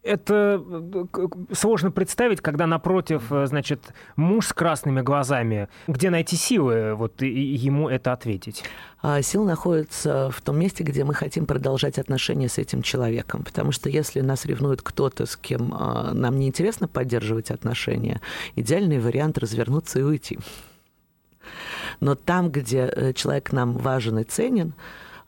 это 0.06 0.62
э, 0.62 1.26
сложно 1.52 1.90
представить, 1.90 2.40
когда 2.40 2.66
напротив, 2.66 3.30
э, 3.30 3.46
значит, 3.46 3.80
муж 4.16 4.48
с 4.48 4.52
красными 4.52 5.00
глазами. 5.00 5.68
Где 5.86 6.10
найти 6.10 6.36
силы 6.36 6.94
вот 6.94 7.22
ему 7.22 7.88
это 7.88 8.12
ответить? 8.12 8.64
А 9.02 9.20
сила 9.22 9.44
находится 9.44 10.30
в 10.30 10.40
том 10.40 10.58
месте, 10.58 10.82
где 10.84 11.04
мы 11.04 11.14
хотим 11.14 11.46
продолжать 11.46 11.98
отношения 11.98 12.48
с 12.48 12.58
этим 12.58 12.82
человеком. 12.82 13.42
Потому 13.42 13.72
что 13.72 13.88
если 13.88 14.20
нас 14.20 14.46
ревнует 14.46 14.82
кто-то, 14.82 15.26
с 15.26 15.36
кем 15.36 15.74
а, 15.74 16.12
нам 16.12 16.38
неинтересно 16.38 16.88
поддерживать 16.88 17.50
отношения, 17.50 18.20
идеальный 18.54 18.98
вариант 18.98 19.38
развернуться 19.38 19.98
и 19.98 20.02
уйти. 20.02 20.38
Но 22.00 22.14
там, 22.14 22.50
где 22.50 22.90
э, 22.90 23.12
человек 23.12 23.52
нам 23.52 23.76
важен 23.76 24.18
и 24.18 24.24
ценен, 24.24 24.74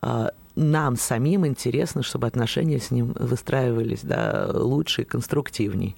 а, 0.01 0.33
нам 0.59 0.97
самим 0.97 1.47
интересно, 1.47 2.03
чтобы 2.03 2.27
отношения 2.27 2.79
с 2.79 2.91
ним 2.91 3.13
выстраивались 3.19 4.01
да, 4.03 4.51
лучше 4.53 5.03
и 5.03 5.05
конструктивней. 5.05 5.97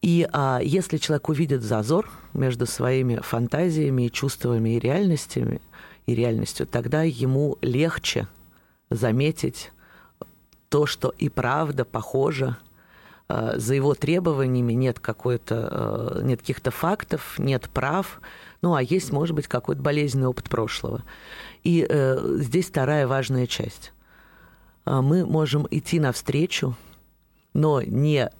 И 0.00 0.26
а, 0.32 0.60
если 0.62 0.96
человек 0.96 1.28
увидит 1.28 1.62
зазор 1.62 2.08
между 2.32 2.66
своими 2.66 3.16
фантазиями, 3.16 4.08
чувствами 4.08 4.76
и 4.76 4.78
реальностями, 4.78 5.60
и 6.06 6.14
реальностью, 6.14 6.66
тогда 6.66 7.02
ему 7.02 7.58
легче 7.60 8.28
заметить 8.88 9.72
то, 10.70 10.86
что 10.86 11.12
и 11.18 11.28
правда 11.28 11.84
похоже 11.84 12.56
за 13.28 13.74
его 13.74 13.94
требованиями 13.94 14.72
нет 14.72 15.00
какой-то 15.00 15.68
а, 15.70 16.22
нет 16.22 16.40
каких-то 16.40 16.70
фактов, 16.70 17.38
нет 17.38 17.68
прав, 17.68 18.20
ну 18.62 18.74
а 18.74 18.82
есть, 18.82 19.12
может 19.12 19.36
быть, 19.36 19.46
какой-то 19.46 19.82
болезненный 19.82 20.28
опыт 20.28 20.48
прошлого. 20.48 21.04
И 21.62 21.86
э, 21.88 22.36
здесь 22.38 22.66
вторая 22.66 23.06
важная 23.06 23.46
часть. 23.46 23.92
А, 24.84 25.02
мы 25.02 25.26
можем 25.26 25.66
идти 25.70 26.00
навстречу, 26.00 26.76
но 27.52 27.82
не 27.82 28.30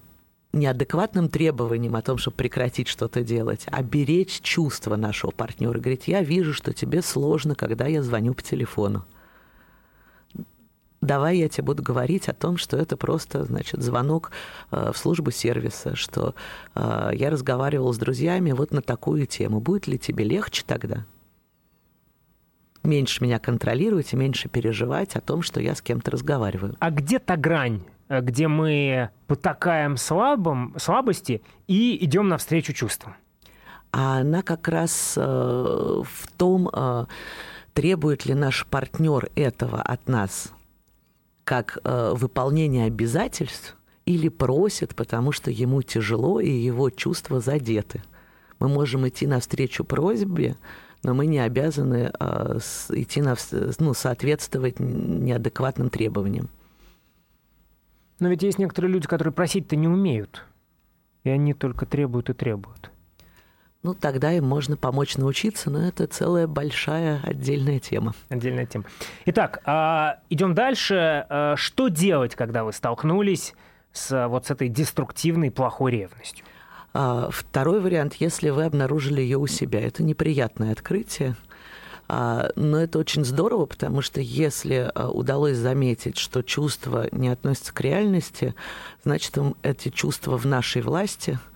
неадекватным 0.55 1.29
требованиям 1.29 1.95
о 1.95 2.03
том, 2.03 2.17
чтобы 2.17 2.39
прекратить 2.39 2.89
что-то 2.89 3.23
делать, 3.23 3.67
а 3.67 3.83
беречь 3.83 4.41
чувства 4.41 4.97
нашего 4.97 5.31
партнера. 5.31 5.79
Говорить, 5.79 6.09
я 6.09 6.23
вижу, 6.23 6.55
что 6.55 6.73
тебе 6.73 7.03
сложно, 7.03 7.55
когда 7.55 7.87
я 7.87 8.03
звоню 8.03 8.33
по 8.33 8.43
телефону. 8.43 9.05
Давай 11.01 11.39
я 11.39 11.49
тебе 11.49 11.65
буду 11.65 11.83
говорить 11.83 12.29
о 12.29 12.35
том, 12.35 12.57
что 12.57 12.77
это 12.77 12.97
просто, 12.97 13.45
значит, 13.45 13.83
звонок 13.83 14.33
э, 14.71 14.91
в 14.93 14.99
службу 14.99 15.31
сервиса, 15.31 15.95
что 15.95 16.35
э, 16.75 17.11
я 17.15 17.31
разговаривал 17.31 17.93
с 17.93 17.99
друзьями 17.99 18.53
вот 18.53 18.73
на 18.73 18.83
такую 18.83 19.27
тему. 19.27 19.61
Будет 19.61 19.87
ли 19.87 19.99
тебе 19.99 20.25
легче 20.25 20.65
тогда? 20.67 21.07
меньше 22.83 23.23
меня 23.23 23.39
контролировать 23.39 24.13
и 24.13 24.17
меньше 24.17 24.49
переживать 24.49 25.15
о 25.17 25.21
том, 25.21 25.43
что 25.43 25.61
я 25.61 25.75
с 25.75 25.83
кем-то 25.83 26.11
разговариваю. 26.11 26.75
А 26.81 26.91
где 26.91 27.19
та 27.19 27.37
грань, 27.37 27.83
э, 28.09 28.21
где 28.21 28.49
мы 28.49 29.11
потакаем 29.27 29.97
слабым, 29.97 30.75
слабости 30.79 31.43
и 31.67 32.03
идем 32.05 32.29
навстречу 32.29 32.73
чувствам? 32.73 33.15
А 33.93 34.21
она 34.21 34.43
как 34.43 34.69
раз 34.69 35.15
э, 35.17 35.21
в 35.21 36.33
том, 36.37 36.69
э, 36.73 37.07
требует 37.75 38.27
ли 38.27 38.35
наш 38.35 38.67
партнер 38.67 39.31
этого 39.35 39.81
от 39.81 40.09
нас 40.09 40.53
как 41.49 41.79
э, 41.83 42.13
выполнение 42.15 42.85
обязательств 42.85 43.75
или 44.05 44.29
просит, 44.29 44.95
потому 44.95 45.33
что 45.33 45.51
ему 45.51 45.81
тяжело 45.81 46.41
и 46.41 46.51
его 46.51 46.91
чувства 46.91 47.41
задеты. 47.41 48.03
Мы 48.59 48.69
можем 48.69 49.09
идти 49.09 49.27
навстречу 49.27 49.83
просьбе, 49.83 50.57
но 51.03 51.15
мы 51.15 51.25
не 51.25 51.39
обязаны 51.39 52.13
э, 52.21 52.59
идти 52.91 53.23
на, 53.23 53.35
ну, 53.79 53.95
соответствовать 53.95 54.79
неадекватным 54.79 55.89
требованиям. 55.89 56.51
Но 58.21 58.29
ведь 58.29 58.43
есть 58.43 58.59
некоторые 58.59 58.93
люди, 58.93 59.09
которые 59.09 59.33
просить-то 59.33 59.75
не 59.75 59.89
умеют, 59.89 60.45
и 61.25 61.31
они 61.31 61.55
только 61.55 61.87
требуют 61.87 62.29
и 62.29 62.35
требуют. 62.35 62.91
Ну, 63.85 63.95
тогда 63.95 64.33
им 64.33 64.45
можно 64.45 64.77
помочь 64.77 65.17
научиться, 65.17 65.71
но 65.71 65.87
это 65.87 66.09
целая 66.09 66.49
большая 66.49 67.21
отдельная 67.23 67.79
тема. 67.79 68.13
Отдельная 68.29 68.67
тема. 68.67 68.85
Итак, 69.27 69.61
а, 69.65 70.19
идем 70.31 70.55
дальше. 70.55 71.27
А, 71.29 71.55
что 71.57 71.87
делать, 71.87 72.35
когда 72.35 72.65
вы 72.65 72.73
столкнулись 72.73 73.55
с 73.93 74.27
вот 74.27 74.47
с 74.47 74.51
этой 74.51 74.69
деструктивной 74.69 75.53
плохой 75.53 75.93
ревностью? 75.93 76.45
А, 76.93 77.29
второй 77.31 77.81
вариант, 77.81 78.15
если 78.15 78.51
вы 78.51 78.65
обнаружили 78.65 79.21
ее 79.21 79.39
у 79.39 79.47
себя, 79.47 79.81
это 79.81 80.03
неприятное 80.03 80.73
открытие. 80.73 81.37
Но 82.09 82.81
это 82.81 82.99
очень 82.99 83.23
здорово, 83.23 83.67
потому 83.67 84.01
что 84.01 84.23
если 84.23 84.91
удалось 84.97 85.59
заметить, 85.59 86.17
что 86.17 86.41
чувства 86.41 87.07
не 87.13 87.29
относятся 87.29 87.75
к 87.75 87.83
реальности, 87.83 88.55
значит, 89.05 89.37
эти 89.63 89.91
чувства 89.91 90.39
в 90.39 90.47
нашей 90.47 90.81
власти– 90.81 91.39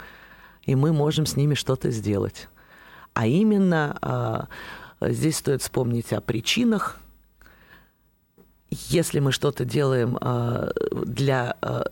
и 0.65 0.75
мы 0.75 0.93
можем 0.93 1.27
с 1.27 1.37
ними 1.37 1.55
что-то 1.55 1.91
сделать. 1.91 2.49
А 3.15 3.27
именно 3.27 3.99
а, 4.01 4.49
здесь 5.01 5.37
стоит 5.37 5.63
вспомнить 5.63 6.13
о 6.13 6.21
причинах. 6.21 6.99
Если 8.71 9.21
мы 9.21 9.33
что-то 9.33 9.65
делаем 9.65 10.17
а, 10.21 10.71
для 10.93 11.57
а, 11.61 11.85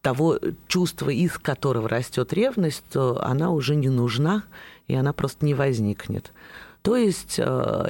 того 0.00 0.38
чувства, 0.68 1.10
из 1.10 1.38
которого 1.38 1.88
растет 1.88 2.32
ревность, 2.32 2.84
то 2.92 3.22
она 3.24 3.50
уже 3.50 3.74
не 3.74 3.88
нужна, 3.88 4.44
и 4.86 4.94
она 4.94 5.12
просто 5.12 5.44
не 5.44 5.54
возникнет. 5.54 6.32
То 6.82 6.96
есть, 6.96 7.38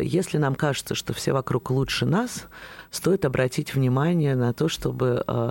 если 0.00 0.38
нам 0.38 0.54
кажется, 0.54 0.94
что 0.94 1.12
все 1.12 1.32
вокруг 1.32 1.70
лучше 1.70 2.06
нас, 2.06 2.48
стоит 2.90 3.24
обратить 3.24 3.74
внимание 3.74 4.34
на 4.34 4.52
то, 4.52 4.68
чтобы 4.68 5.24
э, 5.26 5.50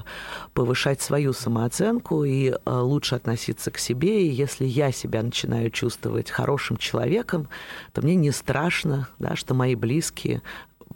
повышать 0.53 1.01
свою 1.01 1.33
самооценку 1.33 2.23
и 2.23 2.49
э, 2.49 2.57
лучше 2.65 3.15
относиться 3.15 3.71
к 3.71 3.77
себе. 3.77 4.25
И 4.25 4.29
если 4.29 4.65
я 4.65 4.91
себя 4.91 5.23
начинаю 5.23 5.71
чувствовать 5.71 6.29
хорошим 6.29 6.77
человеком, 6.77 7.47
то 7.93 8.01
мне 8.01 8.15
не 8.15 8.31
страшно, 8.31 9.07
да, 9.19 9.35
что 9.35 9.53
мои 9.53 9.75
близкие 9.75 10.41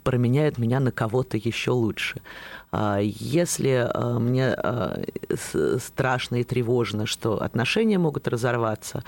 променяют 0.04 0.58
меня 0.58 0.78
на 0.78 0.92
кого-то 0.92 1.36
еще 1.36 1.72
лучше. 1.72 2.20
А, 2.76 2.98
если 3.00 3.88
а, 3.88 4.18
мне 4.18 4.48
а, 4.48 5.00
страшно 5.78 6.40
и 6.40 6.44
тревожно, 6.44 7.06
что 7.06 7.40
отношения 7.40 7.98
могут 7.98 8.26
разорваться, 8.26 9.04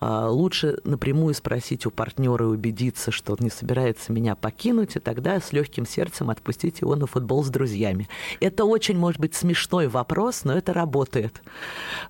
лучше 0.00 0.78
напрямую 0.84 1.34
спросить 1.34 1.84
у 1.86 1.90
партнера 1.90 2.46
и 2.46 2.48
убедиться, 2.48 3.10
что 3.10 3.32
он 3.32 3.38
не 3.40 3.50
собирается 3.50 4.12
меня 4.12 4.34
покинуть, 4.36 4.96
и 4.96 5.00
тогда 5.00 5.40
с 5.40 5.52
легким 5.52 5.86
сердцем 5.86 6.30
отпустить 6.30 6.80
его 6.80 6.94
на 6.94 7.06
футбол 7.06 7.44
с 7.44 7.48
друзьями. 7.48 8.08
Это 8.40 8.64
очень, 8.64 8.96
может 8.96 9.20
быть, 9.20 9.34
смешной 9.34 9.88
вопрос, 9.88 10.44
но 10.44 10.56
это 10.56 10.72
работает. 10.72 11.42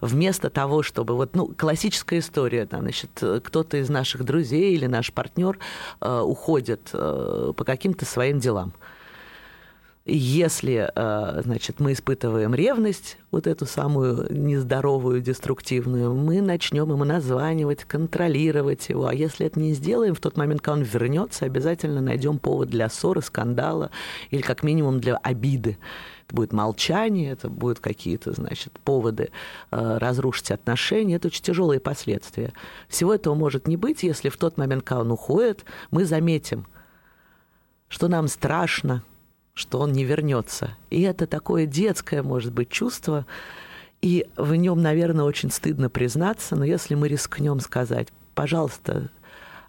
Вместо 0.01 0.51
того, 0.51 0.83
чтобы 0.83 1.15
вот, 1.17 1.35
ну, 1.35 1.47
классическая 1.57 2.19
история, 2.19 2.67
там, 2.67 2.83
значит, 2.83 3.11
кто-то 3.45 3.79
из 3.79 3.89
наших 3.89 4.25
друзей 4.25 4.75
или 4.75 4.87
наш 4.87 5.13
партнер 5.13 5.59
уходит 6.01 6.91
по 6.93 7.65
каким-то 7.65 8.05
своим 8.05 8.28
делам. 8.35 8.73
Если, 10.11 10.91
э, 10.95 11.43
значит, 11.45 11.81
мы 11.81 11.93
испытываем 11.93 12.55
ревность, 12.55 13.19
вот 13.31 13.47
эту 13.47 13.67
самую 13.67 14.27
нездоровую, 14.31 15.21
деструктивную, 15.21 16.15
мы 16.15 16.41
начнем 16.41 16.91
ему 16.91 17.05
названивать, 17.05 17.85
контролировать 17.85 18.89
его. 18.89 19.07
А 19.07 19.13
если 19.13 19.45
это 19.45 19.61
не 19.61 19.75
сделаем, 19.75 20.15
в 20.15 20.21
тот 20.21 20.39
момент, 20.39 20.63
когда 20.63 20.79
он 20.79 20.83
вернется, 20.83 21.45
обязательно 21.45 22.01
найдем 22.01 22.39
повод 22.39 22.71
для 22.71 22.89
ссоры, 22.89 23.21
скандала 23.21 23.91
или 24.31 24.41
как 24.41 24.63
минимум 24.63 24.99
для 24.99 25.19
обиды. 25.19 25.77
Это 26.27 26.37
будет 26.37 26.55
молчание, 26.55 27.33
это 27.33 27.51
будут 27.51 27.81
какие-то, 27.81 28.33
значит, 28.33 28.73
поводы 28.85 29.29
э, 29.71 29.99
разрушить 29.99 30.53
отношения. 30.53 31.17
Это 31.17 31.29
очень 31.29 31.43
тяжелые 31.43 31.81
последствия. 31.81 32.55
Всего 32.89 33.13
этого 33.13 33.35
может 33.35 33.69
не 33.69 33.77
быть, 33.77 34.03
если 34.03 34.31
в 34.31 34.39
тот 34.39 34.57
момент, 34.57 34.85
когда 34.85 35.03
он 35.03 35.11
уходит, 35.11 35.67
мы 35.91 36.07
заметим, 36.07 36.67
что 37.89 38.09
нам 38.09 38.29
страшно, 38.29 39.03
что 39.55 39.81
он 39.81 39.93
не 39.93 40.05
вернется. 40.05 40.77
И 40.91 41.03
это 41.03 41.27
такое 41.27 41.67
детское, 41.67 42.23
может 42.23 42.53
быть, 42.53 42.71
чувство, 42.71 43.27
и 44.01 44.27
в 44.37 44.55
нем, 44.55 44.81
наверное, 44.81 45.25
очень 45.25 45.51
стыдно 45.51 45.91
признаться, 45.91 46.55
но 46.55 46.65
если 46.65 46.95
мы 46.95 47.09
рискнем 47.09 47.59
сказать, 47.59 48.09
пожалуйста, 48.35 49.11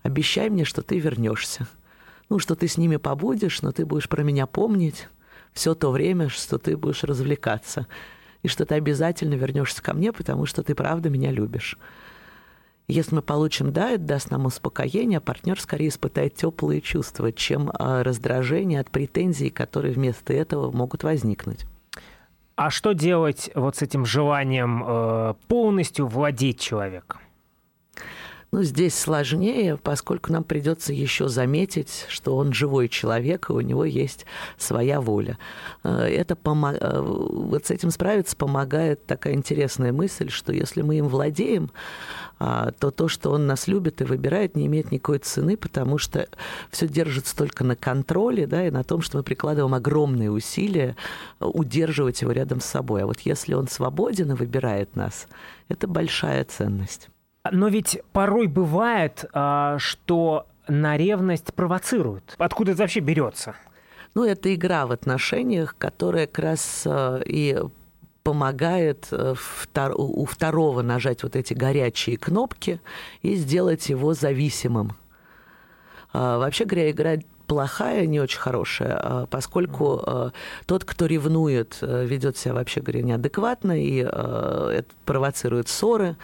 обещай 0.03 0.49
мне, 0.49 0.65
что 0.65 0.83
ты 0.83 0.99
вернешься. 0.99 1.67
Ну, 2.29 2.37
что 2.37 2.55
ты 2.55 2.67
с 2.67 2.77
ними 2.77 2.97
побудешь, 2.97 3.63
но 3.63 3.71
ты 3.71 3.87
будешь 3.87 4.07
про 4.07 4.21
меня 4.21 4.45
помнить 4.45 5.07
все 5.53 5.73
то 5.73 5.89
время, 5.89 6.29
что 6.29 6.59
ты 6.59 6.77
будешь 6.77 7.03
развлекаться. 7.03 7.87
И 8.43 8.47
что 8.47 8.65
ты 8.65 8.75
обязательно 8.75 9.33
вернешься 9.33 9.81
ко 9.81 9.93
мне, 9.93 10.13
потому 10.13 10.45
что 10.45 10.61
ты 10.61 10.75
правда 10.75 11.09
меня 11.09 11.31
любишь. 11.31 11.77
Если 12.89 13.13
мы 13.13 13.21
получим 13.21 13.71
«да», 13.71 13.91
это 13.91 14.03
даст 14.03 14.31
нам 14.31 14.47
успокоение, 14.47 15.19
а 15.19 15.21
партнер 15.21 15.61
скорее 15.61 15.89
испытает 15.89 16.33
теплые 16.33 16.81
чувства, 16.81 17.31
чем 17.31 17.69
а, 17.71 18.01
раздражение 18.01 18.79
от 18.79 18.89
претензий, 18.89 19.51
которые 19.51 19.93
вместо 19.93 20.33
этого 20.33 20.71
могут 20.71 21.03
возникнуть. 21.03 21.67
А 22.55 22.71
что 22.71 22.93
делать 22.93 23.51
вот 23.53 23.75
с 23.75 23.83
этим 23.83 24.05
желанием 24.05 24.83
э, 24.85 25.33
полностью 25.47 26.07
владеть 26.07 26.59
человеком? 26.59 27.21
Ну, 28.51 28.63
здесь 28.63 28.97
сложнее, 28.97 29.77
поскольку 29.77 30.33
нам 30.33 30.43
придется 30.43 30.91
еще 30.91 31.29
заметить, 31.29 32.05
что 32.09 32.35
он 32.35 32.51
живой 32.51 32.89
человек, 32.89 33.49
и 33.49 33.53
у 33.53 33.61
него 33.61 33.85
есть 33.85 34.25
своя 34.57 35.01
воля. 35.01 35.37
Э, 35.83 36.05
это 36.05 36.35
помог... 36.35 36.75
Э, 36.79 36.99
вот 36.99 37.67
с 37.67 37.71
этим 37.71 37.91
справиться 37.91 38.35
помогает 38.35 39.05
такая 39.05 39.35
интересная 39.35 39.93
мысль, 39.93 40.29
что 40.29 40.51
если 40.51 40.81
мы 40.81 40.97
им 40.97 41.09
владеем, 41.09 41.69
а, 42.39 42.71
то 42.71 42.89
то, 42.89 43.07
что 43.07 43.31
он 43.31 43.45
нас 43.45 43.67
любит 43.67 44.01
и 44.01 44.05
выбирает, 44.05 44.55
не 44.55 44.65
имеет 44.65 44.91
никакой 44.91 45.19
цены, 45.19 45.55
потому 45.55 45.99
что 45.99 46.27
все 46.71 46.87
держится 46.87 47.35
только 47.35 47.63
на 47.63 47.75
контроле, 47.75 48.47
да, 48.47 48.65
и 48.65 48.71
на 48.71 48.83
том, 48.83 49.01
что 49.01 49.17
мы 49.17 49.23
прикладываем 49.23 49.75
огромные 49.75 50.31
усилия 50.31 50.95
удерживать 51.39 52.21
его 52.21 52.31
рядом 52.31 52.61
с 52.61 52.65
собой. 52.65 53.03
А 53.03 53.05
вот 53.05 53.19
если 53.21 53.53
он 53.53 53.67
свободен 53.67 54.31
и 54.31 54.35
выбирает 54.35 54.95
нас, 54.95 55.27
это 55.67 55.87
большая 55.87 56.45
ценность. 56.45 57.09
Но 57.49 57.69
ведь 57.69 58.01
порой 58.11 58.47
бывает, 58.47 59.25
а, 59.33 59.77
что 59.79 60.47
на 60.67 60.97
ревность 60.97 61.53
провоцируют. 61.53 62.35
Откуда 62.37 62.71
это 62.71 62.81
вообще 62.81 62.99
берется? 62.99 63.55
Ну, 64.13 64.25
это 64.25 64.53
игра 64.53 64.85
в 64.85 64.91
отношениях, 64.91 65.75
которая 65.77 66.27
как 66.27 66.39
раз 66.39 66.83
а, 66.85 67.21
и 67.25 67.57
помогает 68.23 69.07
э, 69.11 69.33
у 69.95 70.25
второго 70.25 70.81
нажать 70.81 71.23
вот 71.23 71.35
эти 71.35 71.53
горячие 71.53 72.17
кнопки 72.17 72.81
и 73.21 73.35
сделать 73.35 73.89
его 73.89 74.13
зависимым. 74.13 74.97
А, 76.11 76.37
вообще 76.37 76.65
говоря, 76.65 76.91
игра 76.91 77.15
плохая, 77.47 78.05
не 78.05 78.19
очень 78.19 78.37
хорошая, 78.39 79.25
поскольку 79.31 80.31
тот, 80.67 80.83
кто 80.83 81.07
ревнует, 81.07 81.79
э, 81.81 82.05
ведет 82.05 82.37
себя 82.37 82.53
вообще 82.53 82.81
говоря 82.81 83.01
неадекватно 83.01 83.81
и 83.81 83.99
это 84.01 84.85
провоцирует 85.05 85.69
ссоры. 85.69 86.17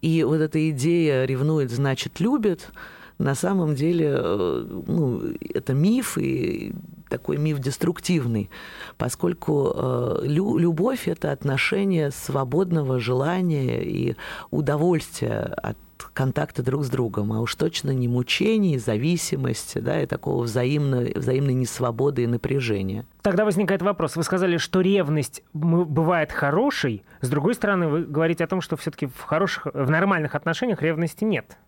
И 0.00 0.22
вот 0.22 0.40
эта 0.40 0.70
идея 0.70 1.24
ревнует, 1.24 1.70
значит, 1.70 2.20
любит, 2.20 2.70
на 3.18 3.34
самом 3.34 3.74
деле 3.74 4.14
э, 4.16 4.82
ну, 4.86 5.22
это 5.52 5.74
миф, 5.74 6.16
и 6.18 6.72
такой 7.08 7.36
миф 7.36 7.58
деструктивный, 7.58 8.48
поскольку 8.96 9.72
э, 9.74 10.20
лю 10.22 10.56
любовь– 10.56 11.02
это 11.08 11.32
отношение 11.32 12.10
свободного 12.12 13.00
желания 13.00 13.82
и 13.82 14.14
удовольствия 14.50 15.52
от 15.56 15.76
контакта 16.14 16.62
друг 16.62 16.84
с 16.84 16.90
другом, 16.90 17.32
а 17.32 17.40
уж 17.40 17.54
точно 17.54 17.90
не 17.90 18.08
мучений, 18.08 18.78
зависимости, 18.78 19.78
да, 19.78 20.02
и 20.02 20.06
такого 20.06 20.44
взаимной, 20.44 21.12
взаимной 21.14 21.54
несвободы 21.54 22.24
и 22.24 22.26
напряжения. 22.26 23.06
Тогда 23.22 23.44
возникает 23.44 23.82
вопрос. 23.82 24.16
Вы 24.16 24.22
сказали, 24.22 24.56
что 24.56 24.80
ревность 24.80 25.42
бывает 25.52 26.32
хорошей. 26.32 27.04
С 27.20 27.28
другой 27.28 27.54
стороны, 27.54 27.88
вы 27.88 28.04
говорите 28.04 28.44
о 28.44 28.46
том, 28.46 28.60
что 28.60 28.76
все-таки 28.76 29.06
в 29.06 29.22
хороших, 29.22 29.66
в 29.72 29.90
нормальных 29.90 30.34
отношениях 30.34 30.82
ревности 30.82 31.24
нет. 31.24 31.58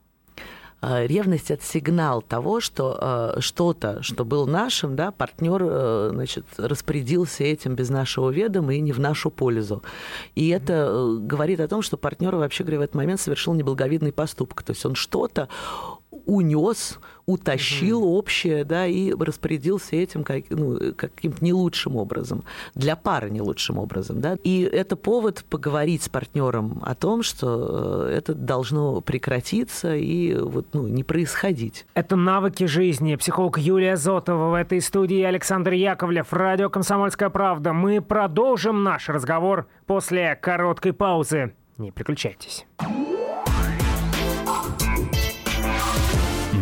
Э, 0.83 1.07
ревность 1.07 1.51
это 1.51 1.65
сигнал 1.65 2.23
того, 2.23 2.61
что 2.61 2.99
э, 3.37 3.41
что-то, 3.41 4.03
что 4.03 4.25
был 4.25 4.47
нашим, 4.47 4.97
да, 4.97 5.11
партнер, 5.11 5.63
э, 5.63 6.11
значит, 6.13 6.47
распорядился 6.57 7.45
этим 7.45 7.75
без 7.75 7.89
нашего 7.91 8.31
ведома 8.31 8.75
и 8.75 8.81
не 8.81 8.93
в 8.93 9.01
нашу 9.01 9.31
пользу. 9.31 9.83
И 10.35 10.49
это 10.49 11.19
говорит 11.21 11.61
о 11.61 11.69
том, 11.69 11.83
что 11.83 11.97
партнер 11.97 12.35
вообще 12.37 12.65
говоря 12.65 12.79
в 12.81 12.83
этот 12.83 12.95
момент 12.95 13.21
совершил 13.21 13.55
неблаговидный 13.55 14.13
поступок. 14.13 14.63
То 14.63 14.73
есть 14.73 14.85
он 14.85 14.95
что-то 14.95 15.49
унес, 16.31 16.99
утащил 17.27 18.03
угу. 18.05 18.19
общее, 18.19 18.65
да, 18.65 18.87
и 18.87 19.13
распорядился 19.13 19.97
этим 19.97 20.23
как, 20.23 20.45
ну, 20.51 20.79
каким-то 20.97 21.45
не 21.45 21.53
лучшим 21.53 21.97
образом, 21.97 22.45
для 22.75 22.97
пары 22.97 23.31
не 23.31 23.41
лучшим 23.41 23.79
образом, 23.79 24.21
да. 24.21 24.37
И 24.45 24.63
это 24.63 24.97
повод 24.97 25.45
поговорить 25.51 26.05
с 26.05 26.09
партнером 26.09 26.83
о 26.85 26.95
том, 26.95 27.23
что 27.23 28.07
э, 28.07 28.15
это 28.17 28.35
должно 28.35 29.01
прекратиться 29.01 29.97
и 29.97 30.35
вот, 30.37 30.69
ну, 30.73 30.87
не 30.87 31.03
происходить. 31.03 31.85
Это 31.95 32.15
навыки 32.17 32.65
жизни. 32.65 33.17
Психолог 33.17 33.59
Юлия 33.59 33.97
Зотова 33.97 34.51
в 34.51 34.55
этой 34.55 34.81
студии 34.81 35.23
Александр 35.23 35.73
Яковлев, 35.73 36.33
радио 36.33 36.71
«Комсомольская 36.71 37.31
правда». 37.31 37.73
Мы 37.73 38.01
продолжим 38.01 38.85
наш 38.85 39.09
разговор 39.09 39.67
после 39.87 40.37
короткой 40.37 40.93
паузы. 40.93 41.55
Не 41.77 41.91
переключайтесь. 41.91 42.67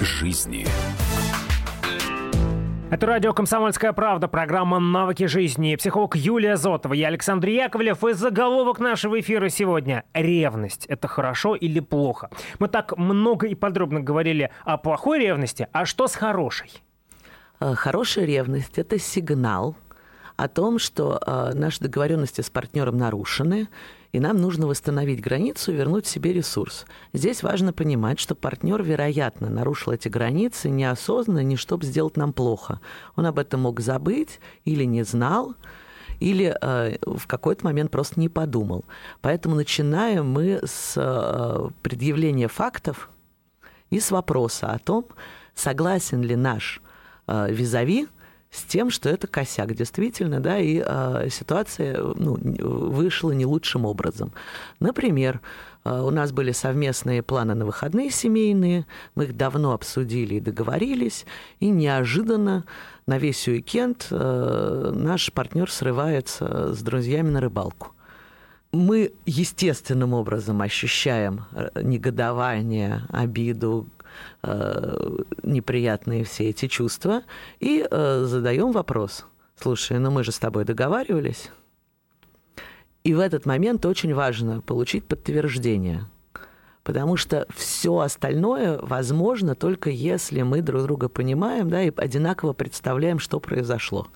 жизни. 0.00 0.66
Это 2.88 3.06
радио 3.06 3.32
«Комсомольская 3.32 3.92
правда», 3.92 4.28
программа 4.28 4.78
«Навыки 4.78 5.26
жизни». 5.26 5.74
Психолог 5.74 6.14
Юлия 6.14 6.56
Зотова, 6.56 6.92
я 6.92 7.08
Александр 7.08 7.48
Яковлев. 7.48 8.04
И 8.04 8.12
заголовок 8.12 8.78
нашего 8.78 9.18
эфира 9.18 9.48
сегодня– 9.48 10.04
ревность. 10.14 10.86
Это 10.86 11.08
хорошо 11.08 11.56
или 11.56 11.80
плохо? 11.80 12.30
Мы 12.60 12.68
так 12.68 12.96
много 12.96 13.48
и 13.48 13.56
подробно 13.56 14.00
говорили 14.00 14.52
о 14.64 14.76
плохой 14.76 15.18
ревности, 15.18 15.66
а 15.72 15.84
что 15.84 16.06
с 16.06 16.14
хорошей? 16.14 16.70
Э, 17.58 17.74
хорошая 17.74 18.24
ревность– 18.24 18.76
это 18.78 19.00
сигнал 19.00 19.76
о 20.36 20.48
том, 20.48 20.78
что 20.78 21.18
э, 21.26 21.52
наши 21.54 21.80
договоренности 21.80 22.40
с 22.40 22.50
партнером 22.50 22.98
нарушены, 22.98 23.68
и 24.16 24.20
нам 24.20 24.38
нужно 24.38 24.66
восстановить 24.66 25.20
границу 25.20 25.72
и 25.72 25.74
вернуть 25.74 26.06
себе 26.06 26.32
ресурс. 26.32 26.86
Здесь 27.12 27.42
важно 27.42 27.74
понимать, 27.74 28.18
что 28.18 28.34
партнер, 28.34 28.82
вероятно, 28.82 29.50
нарушил 29.50 29.92
эти 29.92 30.08
границы 30.08 30.70
неосознанно, 30.70 31.42
не 31.42 31.56
чтобы 31.56 31.84
сделать 31.84 32.16
нам 32.16 32.32
плохо. 32.32 32.80
Он 33.14 33.26
об 33.26 33.38
этом 33.38 33.60
мог 33.60 33.80
забыть 33.80 34.40
или 34.64 34.84
не 34.84 35.02
знал, 35.02 35.54
или 36.18 36.56
э, 36.58 36.96
в 37.02 37.26
какой-то 37.26 37.66
момент 37.66 37.90
просто 37.90 38.18
не 38.18 38.30
подумал. 38.30 38.86
Поэтому 39.20 39.54
начинаем 39.54 40.30
мы 40.30 40.60
с 40.64 40.94
э, 40.96 41.68
предъявления 41.82 42.48
фактов 42.48 43.10
и 43.90 44.00
с 44.00 44.10
вопроса 44.10 44.68
о 44.68 44.78
том, 44.78 45.04
согласен 45.54 46.22
ли 46.22 46.36
наш 46.36 46.80
э, 47.26 47.48
визави 47.50 48.08
с 48.50 48.62
тем, 48.62 48.90
что 48.90 49.08
это 49.08 49.26
косяк 49.26 49.74
действительно, 49.74 50.40
да, 50.40 50.58
и 50.58 50.82
э, 50.84 51.28
ситуация 51.30 52.00
ну, 52.00 52.38
вышла 52.40 53.32
не 53.32 53.44
лучшим 53.44 53.84
образом. 53.84 54.32
Например, 54.80 55.40
э, 55.84 56.00
у 56.00 56.10
нас 56.10 56.32
были 56.32 56.52
совместные 56.52 57.22
планы 57.22 57.54
на 57.54 57.66
выходные 57.66 58.10
семейные, 58.10 58.86
мы 59.14 59.24
их 59.24 59.36
давно 59.36 59.72
обсудили 59.72 60.36
и 60.36 60.40
договорились, 60.40 61.26
и 61.60 61.68
неожиданно 61.68 62.64
на 63.06 63.18
весь 63.18 63.46
уикенд 63.48 64.08
э, 64.10 64.92
наш 64.94 65.32
партнер 65.32 65.70
срывается 65.70 66.72
с 66.72 66.82
друзьями 66.82 67.30
на 67.30 67.40
рыбалку 67.40 67.92
мы 68.72 69.12
естественным 69.24 70.12
образом 70.12 70.60
ощущаем 70.60 71.46
негодование, 71.80 73.04
обиду, 73.08 73.88
Э, 74.42 75.18
неприятные 75.42 76.22
все 76.24 76.50
эти 76.50 76.68
чувства 76.68 77.22
и 77.58 77.86
э, 77.90 78.24
задаем 78.26 78.70
вопрос. 78.70 79.26
Слушай, 79.60 79.98
ну 79.98 80.10
мы 80.10 80.22
же 80.22 80.30
с 80.30 80.38
тобой 80.38 80.64
договаривались. 80.64 81.50
И 83.02 83.14
в 83.14 83.18
этот 83.18 83.46
момент 83.46 83.84
очень 83.86 84.14
важно 84.14 84.60
получить 84.60 85.04
подтверждение. 85.06 86.06
Потому 86.84 87.16
что 87.16 87.46
все 87.54 87.98
остальное 87.98 88.78
возможно 88.80 89.56
только 89.56 89.90
если 89.90 90.42
мы 90.42 90.62
друг 90.62 90.82
друга 90.84 91.08
понимаем, 91.08 91.68
да, 91.68 91.82
и 91.82 91.92
одинаково 91.96 92.52
представляем, 92.52 93.18
что 93.18 93.40
произошло. 93.40 94.06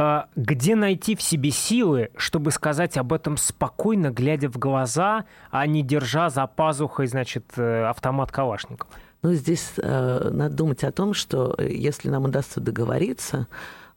А 0.00 0.28
где 0.36 0.76
найти 0.76 1.16
в 1.16 1.22
себе 1.22 1.50
силы, 1.50 2.10
чтобы 2.16 2.52
сказать 2.52 2.96
об 2.96 3.12
этом 3.12 3.36
спокойно, 3.36 4.10
глядя 4.10 4.48
в 4.48 4.56
глаза, 4.56 5.24
а 5.50 5.66
не 5.66 5.82
держа 5.82 6.30
за 6.30 6.46
пазухой, 6.46 7.08
значит, 7.08 7.44
э, 7.56 7.84
автомат 7.84 8.30
Калашникова? 8.30 8.88
Ну, 9.22 9.32
здесь 9.32 9.72
э, 9.76 10.30
надо 10.32 10.54
думать 10.54 10.84
о 10.84 10.92
том, 10.92 11.14
что 11.14 11.56
э, 11.58 11.72
если 11.72 12.10
нам 12.10 12.26
удастся 12.26 12.60
договориться, 12.60 13.48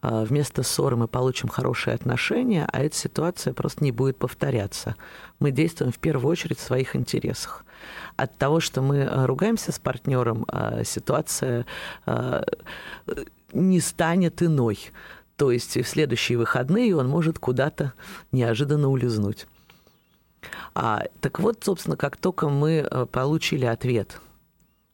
э, 0.02 0.24
вместо 0.28 0.64
ссоры 0.64 0.96
мы 0.96 1.08
получим 1.08 1.50
хорошие 1.50 1.94
отношения, 1.94 2.68
а 2.74 2.82
эта 2.82 2.96
ситуация 2.96 3.54
просто 3.54 3.84
не 3.84 3.92
будет 3.92 4.18
повторяться. 4.18 4.96
Мы 5.40 5.52
действуем 5.52 5.92
в 5.92 6.00
первую 6.00 6.32
очередь 6.32 6.58
в 6.58 6.64
своих 6.64 6.96
интересах. 6.96 7.64
От 8.16 8.36
того, 8.40 8.60
что 8.60 8.82
мы 8.82 8.98
э, 8.98 9.26
ругаемся 9.26 9.72
с 9.72 9.78
партнером, 9.78 10.48
э, 10.52 10.82
ситуация 10.84 11.68
э, 12.08 12.44
не 13.54 13.80
станет 13.80 14.42
иной. 14.42 14.80
То 15.42 15.50
есть 15.50 15.76
в 15.76 15.88
следующие 15.88 16.38
выходные 16.38 16.96
он 16.96 17.08
может 17.08 17.40
куда-то 17.40 17.94
неожиданно 18.32 18.90
улизнуть. 18.90 19.48
А, 20.76 21.06
так 21.20 21.40
вот, 21.40 21.64
собственно, 21.64 21.98
как 21.98 22.16
только 22.16 22.48
мы 22.48 22.88
э, 22.88 23.08
получили 23.08 23.66
ответ 23.66 24.22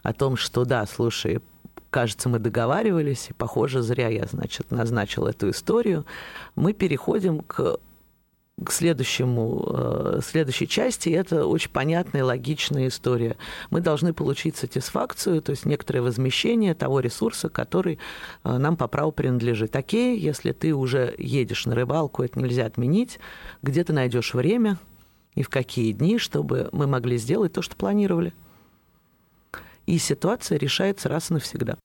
о 0.04 0.14
том, 0.14 0.38
что 0.38 0.64
да, 0.64 0.86
слушай, 0.86 1.42
кажется, 1.90 2.30
мы 2.30 2.40
договаривались, 2.40 3.28
и, 3.30 3.34
похоже, 3.34 3.82
зря 3.82 4.08
я, 4.08 4.26
значит, 4.26 4.72
назначил 4.72 5.28
эту 5.28 5.50
историю, 5.50 6.06
мы 6.56 6.72
переходим 6.72 7.42
к 7.42 7.78
к 8.64 8.72
следующему, 8.72 9.66
э, 9.70 10.20
следующей 10.24 10.68
части, 10.68 11.10
это 11.10 11.46
очень 11.46 11.70
понятная 11.70 12.22
и 12.22 12.24
логичная 12.24 12.88
история. 12.88 13.38
Мы 13.70 13.82
должны 13.82 14.14
получить 14.14 14.58
сатисфакцию, 14.58 15.42
то 15.44 15.52
есть 15.52 15.66
некоторое 15.66 16.02
возмещение 16.02 16.74
того 16.74 17.00
ресурса, 17.00 17.50
который 17.50 18.00
э, 18.44 18.58
нам 18.58 18.76
по 18.76 18.88
праву 18.88 19.12
принадлежит. 19.12 19.76
Окей, 19.76 20.18
если 20.18 20.54
ты 20.54 20.74
уже 20.74 21.14
едешь 21.20 21.68
на 21.68 21.76
рыбалку, 21.76 22.24
это 22.24 22.40
нельзя 22.40 22.66
отменить, 22.66 23.20
где 23.62 23.84
ты 23.84 23.94
найдешь 23.94 24.34
время 24.34 24.80
и 25.36 25.44
в 25.44 25.50
какие 25.50 25.92
дни, 25.92 26.18
чтобы 26.18 26.70
мы 26.72 26.88
могли 26.88 27.18
сделать 27.18 27.54
то, 27.54 27.62
что 27.62 27.76
планировали. 27.76 28.34
И 29.86 30.00
ситуация 30.00 30.58
решается 30.58 31.10
раз 31.10 31.30
и 31.30 31.36
навсегда. 31.36 31.78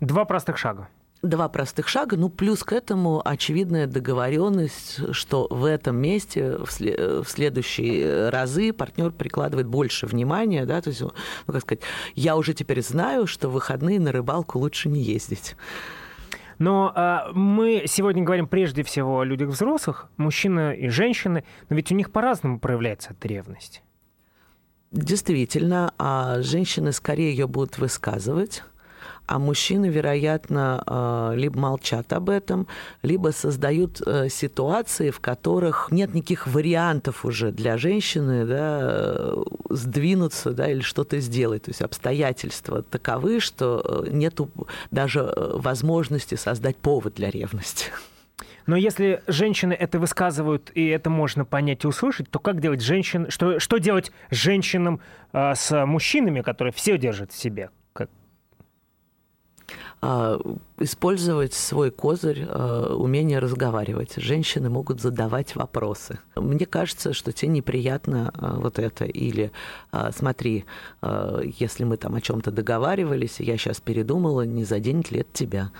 Два 0.00 0.24
простых 0.24 0.58
шага 0.58 0.88
два 1.28 1.48
простых 1.48 1.88
шага, 1.88 2.16
ну 2.16 2.28
плюс 2.28 2.62
к 2.64 2.72
этому 2.72 3.22
очевидная 3.26 3.86
договоренность, 3.86 5.12
что 5.12 5.46
в 5.50 5.64
этом 5.64 5.96
месте 5.96 6.58
в, 6.58 6.70
след- 6.70 6.98
в 6.98 7.26
следующие 7.26 8.28
разы 8.28 8.72
партнер 8.72 9.10
прикладывает 9.10 9.66
больше 9.66 10.06
внимания, 10.06 10.64
да, 10.66 10.80
то 10.80 10.90
есть, 10.90 11.00
ну 11.00 11.12
как 11.46 11.62
сказать, 11.62 11.82
я 12.14 12.36
уже 12.36 12.54
теперь 12.54 12.82
знаю, 12.82 13.26
что 13.26 13.48
в 13.48 13.52
выходные 13.52 13.98
на 13.98 14.12
рыбалку 14.12 14.58
лучше 14.58 14.88
не 14.88 15.00
ездить. 15.00 15.56
Но 16.58 16.92
э, 16.94 17.32
мы 17.32 17.84
сегодня 17.86 18.22
говорим 18.22 18.46
прежде 18.46 18.82
всего 18.82 19.20
о 19.20 19.24
людях 19.24 19.48
взрослых, 19.48 20.08
мужчины 20.16 20.76
и 20.76 20.88
женщины, 20.88 21.44
но 21.68 21.76
ведь 21.76 21.90
у 21.90 21.94
них 21.94 22.12
по-разному 22.12 22.60
проявляется 22.60 23.12
эта 23.12 23.26
ревность. 23.26 23.82
Действительно, 24.92 25.92
а 25.98 26.40
женщины 26.42 26.92
скорее 26.92 27.30
ее 27.30 27.48
будут 27.48 27.78
высказывать 27.78 28.62
а 29.26 29.38
мужчины, 29.38 29.86
вероятно, 29.86 30.82
а, 30.86 31.32
либо 31.34 31.58
молчат 31.58 32.12
об 32.12 32.28
этом, 32.28 32.66
либо 33.02 33.30
создают 33.30 34.00
э, 34.06 34.28
ситуации, 34.28 35.10
в 35.10 35.20
которых 35.20 35.88
нет 35.90 36.14
никаких 36.14 36.46
вариантов 36.46 37.24
уже 37.24 37.50
для 37.50 37.78
женщины 37.78 38.44
да, 38.44 39.32
сдвинуться 39.70 40.50
да, 40.50 40.70
или 40.70 40.80
что-то 40.80 41.20
сделать. 41.20 41.64
То 41.64 41.70
есть 41.70 41.80
обстоятельства 41.80 42.82
таковы, 42.82 43.40
что 43.40 44.04
э, 44.06 44.10
нет 44.10 44.38
даже 44.90 45.20
э, 45.20 45.52
возможности 45.56 46.34
создать 46.34 46.76
повод 46.76 47.14
для 47.14 47.30
ревности. 47.30 47.86
Но 48.66 48.76
если 48.76 49.22
женщины 49.26 49.72
это 49.72 49.98
высказывают, 49.98 50.70
и 50.74 50.86
это 50.86 51.10
можно 51.10 51.44
понять 51.44 51.84
и 51.84 51.86
услышать, 51.86 52.30
то 52.30 52.38
как 52.38 52.60
делать 52.60 52.80
женщин... 52.80 53.30
Что, 53.30 53.58
что 53.58 53.78
делать 53.78 54.12
женщинам 54.30 55.00
э, 55.32 55.54
с 55.54 55.86
мужчинами, 55.86 56.40
которые 56.40 56.72
все 56.72 56.98
держат 56.98 57.32
в 57.32 57.36
себе? 57.36 57.70
А, 60.06 60.38
использовать 60.78 61.54
свой 61.54 61.90
козырь, 61.90 62.44
а, 62.46 62.94
умение 62.94 63.38
разговаривать. 63.38 64.16
Женщины 64.16 64.68
могут 64.68 65.00
задавать 65.00 65.56
вопросы. 65.56 66.18
Мне 66.36 66.66
кажется, 66.66 67.14
что 67.14 67.32
тебе 67.32 67.52
неприятно 67.52 68.30
а, 68.34 68.56
вот 68.60 68.78
это. 68.78 69.06
Или 69.06 69.50
смотри, 70.14 70.66
если 71.02 71.84
мы 71.84 71.96
там 71.96 72.14
о 72.14 72.20
чем-то 72.20 72.50
договаривались, 72.50 73.40
я 73.40 73.56
сейчас 73.56 73.80
передумала, 73.80 74.42
не 74.42 74.64
заденет 74.64 75.10
ли 75.10 75.20
это 75.20 75.32
тебя? 75.32 75.70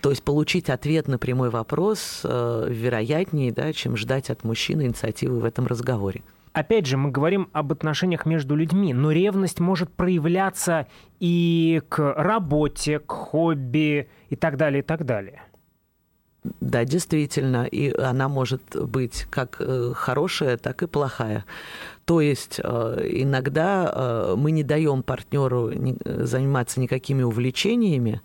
То 0.00 0.10
есть 0.10 0.22
получить 0.22 0.70
ответ 0.70 1.08
на 1.08 1.18
прямой 1.18 1.50
вопрос 1.50 2.22
э, 2.24 2.66
вероятнее, 2.68 3.52
да, 3.52 3.72
чем 3.72 3.96
ждать 3.96 4.28
от 4.28 4.44
мужчины 4.44 4.82
инициативы 4.82 5.40
в 5.40 5.44
этом 5.44 5.66
разговоре. 5.66 6.22
Опять 6.58 6.86
же, 6.86 6.96
мы 6.96 7.12
говорим 7.12 7.50
об 7.52 7.70
отношениях 7.70 8.26
между 8.26 8.56
людьми, 8.56 8.92
но 8.92 9.12
ревность 9.12 9.60
может 9.60 9.92
проявляться 9.92 10.88
и 11.20 11.80
к 11.88 12.14
работе, 12.16 12.98
к 12.98 13.12
хобби 13.12 14.08
и 14.28 14.34
так 14.34 14.56
далее, 14.56 14.80
и 14.80 14.82
так 14.82 15.06
далее. 15.06 15.42
Да, 16.60 16.84
действительно, 16.84 17.64
и 17.64 17.96
она 17.96 18.28
может 18.28 18.74
быть 18.74 19.28
как 19.30 19.58
э, 19.60 19.92
хорошая, 19.94 20.56
так 20.56 20.82
и 20.82 20.88
плохая. 20.88 21.44
То 22.04 22.20
есть 22.20 22.60
э, 22.60 23.06
иногда 23.08 24.34
мы 24.36 24.50
не 24.50 24.64
даем 24.64 25.04
партнеру 25.04 25.70
заниматься 26.04 26.80
никакими 26.80 27.22
увлечениями, 27.22 28.20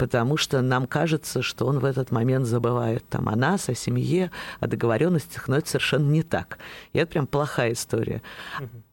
потому 0.00 0.38
что 0.38 0.62
нам 0.62 0.86
кажется, 0.86 1.42
что 1.42 1.66
он 1.66 1.78
в 1.78 1.84
этот 1.84 2.10
момент 2.10 2.46
забывает 2.46 3.06
там 3.10 3.28
о 3.28 3.36
нас, 3.36 3.68
о 3.68 3.74
семье, 3.74 4.30
о 4.58 4.66
договоренностях, 4.66 5.46
но 5.46 5.58
это 5.58 5.68
совершенно 5.68 6.10
не 6.10 6.22
так. 6.22 6.58
И 6.94 6.98
это 6.98 7.12
прям 7.12 7.26
плохая 7.26 7.74
история. 7.74 8.22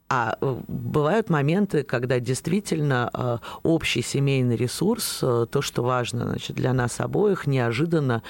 А 0.09 0.37
э, 0.41 0.55
бывают 0.67 1.29
моменты, 1.29 1.83
когда 1.83 2.19
действительно 2.19 3.09
э, 3.13 3.37
общий 3.63 4.01
семейный 4.01 4.57
ресурс, 4.57 5.19
э, 5.21 5.45
то, 5.49 5.61
что 5.61 5.81
важно 5.81 6.27
значит, 6.27 6.57
для 6.57 6.73
нас 6.73 6.99
обоих, 6.99 7.47
неожиданно 7.47 8.21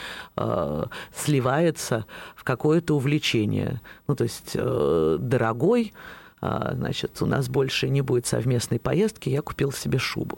сливается 1.16 2.06
в 2.36 2.44
какое-то 2.44 2.96
увлечение. 2.96 3.82
Ну, 4.08 4.16
то 4.16 4.24
есть 4.24 4.56
дорогой, 4.56 5.94
значит, 6.42 7.22
у 7.22 7.26
нас 7.26 7.50
больше 7.50 7.90
не 7.90 8.02
будет 8.02 8.28
совместной 8.28 8.80
поездки, 8.80 9.30
я 9.30 9.42
купил 9.42 9.72
себе 9.72 9.98
шубу. 9.98 10.38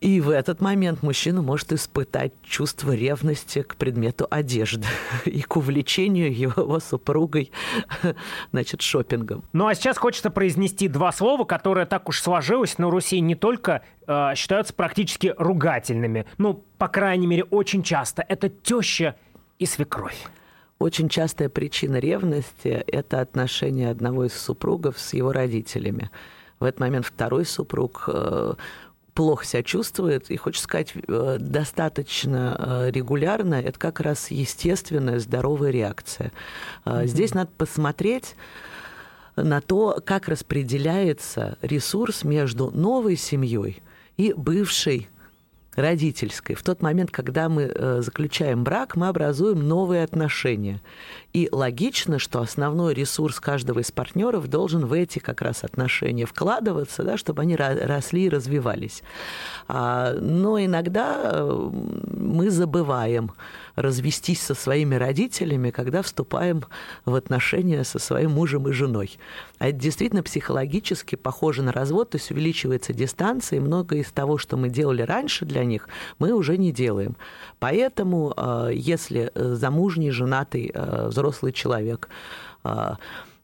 И 0.00 0.20
в 0.20 0.30
этот 0.30 0.60
момент 0.60 1.02
мужчина 1.02 1.42
может 1.42 1.72
испытать 1.72 2.32
чувство 2.44 2.92
ревности 2.92 3.62
к 3.62 3.74
предмету 3.74 4.28
одежды 4.30 4.86
и 5.24 5.42
к 5.42 5.56
увлечению 5.56 6.32
его 6.32 6.78
супругой, 6.78 7.50
значит, 8.52 8.80
шопингом. 8.80 9.42
Ну 9.52 9.66
а 9.66 9.74
сейчас 9.74 9.98
хочется 9.98 10.30
произнести 10.30 10.86
два 10.86 11.10
слова, 11.10 11.44
которые 11.44 11.84
так 11.84 12.08
уж 12.08 12.20
сложилось 12.20 12.78
на 12.78 12.90
Руси 12.90 13.20
не 13.20 13.34
только 13.34 13.82
э, 14.06 14.34
считаются 14.36 14.72
практически 14.72 15.34
ругательными, 15.36 16.26
ну, 16.38 16.64
по 16.78 16.86
крайней 16.86 17.26
мере, 17.26 17.42
очень 17.42 17.82
часто. 17.82 18.24
Это 18.28 18.48
теща 18.48 19.16
и 19.58 19.66
свекровь. 19.66 20.26
Очень 20.78 21.08
частая 21.08 21.48
причина 21.48 21.96
ревности– 21.96 22.68
это 22.86 23.20
отношение 23.20 23.90
одного 23.90 24.26
из 24.26 24.34
супругов 24.34 24.96
с 25.00 25.12
его 25.12 25.32
родителями. 25.32 26.08
В 26.60 26.64
этот 26.64 26.78
момент 26.78 27.06
второй 27.06 27.44
супруг 27.44 28.04
э, 28.06 28.54
плохо 29.18 29.44
себя 29.44 29.64
чувствует, 29.64 30.30
и 30.30 30.36
хочется 30.36 30.62
сказать, 30.62 30.92
э, 30.94 31.38
достаточно 31.40 32.56
э, 32.56 32.90
регулярно, 32.92 33.56
это 33.56 33.76
как 33.76 33.98
раз 33.98 34.30
естественная 34.30 35.18
здоровая 35.18 35.72
реакция. 35.72 36.30
Mm-hmm. 36.84 37.06
Здесь 37.08 37.34
надо 37.34 37.50
посмотреть 37.58 38.36
на 39.34 39.60
то, 39.60 40.00
как 40.06 40.28
распределяется 40.28 41.58
ресурс 41.62 42.22
между 42.22 42.70
новой 42.70 43.16
семьей 43.16 43.82
и 44.16 44.32
бывшей 44.32 45.08
родительской. 45.78 46.54
В 46.54 46.62
тот 46.62 46.82
момент, 46.82 47.10
когда 47.10 47.48
мы 47.48 47.70
э, 47.74 48.00
заключаем 48.02 48.64
брак, 48.64 48.96
мы 48.96 49.08
образуем 49.08 49.66
новые 49.66 50.02
отношения. 50.04 50.80
И 51.32 51.48
логично, 51.52 52.18
что 52.18 52.40
основной 52.40 52.94
ресурс 52.94 53.38
каждого 53.38 53.80
из 53.80 53.92
партнеров 53.92 54.48
должен 54.48 54.86
в 54.86 54.92
эти 54.92 55.18
как 55.18 55.42
раз 55.42 55.64
отношения 55.64 56.26
вкладываться, 56.26 57.02
да, 57.02 57.16
чтобы 57.16 57.42
они 57.42 57.56
росли 57.56 58.26
и 58.26 58.28
развивались. 58.28 59.02
А, 59.68 60.14
но 60.14 60.58
иногда 60.58 61.20
э, 61.24 61.70
мы 62.12 62.50
забываем 62.50 63.32
развестись 63.80 64.42
со 64.42 64.54
своими 64.54 64.94
родителями, 64.96 65.70
когда 65.70 66.02
вступаем 66.02 66.64
в 67.04 67.14
отношения 67.14 67.84
со 67.84 67.98
своим 67.98 68.32
мужем 68.32 68.68
и 68.68 68.72
женой. 68.72 69.18
А 69.58 69.68
это 69.68 69.78
действительно 69.78 70.22
психологически 70.22 71.14
похоже 71.14 71.62
на 71.62 71.72
развод, 71.72 72.10
то 72.10 72.16
есть 72.16 72.30
увеличивается 72.30 72.92
дистанция, 72.92 73.58
и 73.58 73.60
многое 73.60 74.00
из 74.00 74.10
того, 74.10 74.38
что 74.38 74.56
мы 74.56 74.68
делали 74.68 75.02
раньше 75.02 75.44
для 75.44 75.64
них, 75.68 75.88
мы 76.18 76.32
уже 76.32 76.58
не 76.58 76.72
делаем. 76.72 77.16
Поэтому, 77.60 78.34
э, 78.36 78.70
если 78.74 79.30
замужний, 79.34 80.10
женатый, 80.10 80.72
взрослый 80.74 81.52
человек 81.52 82.08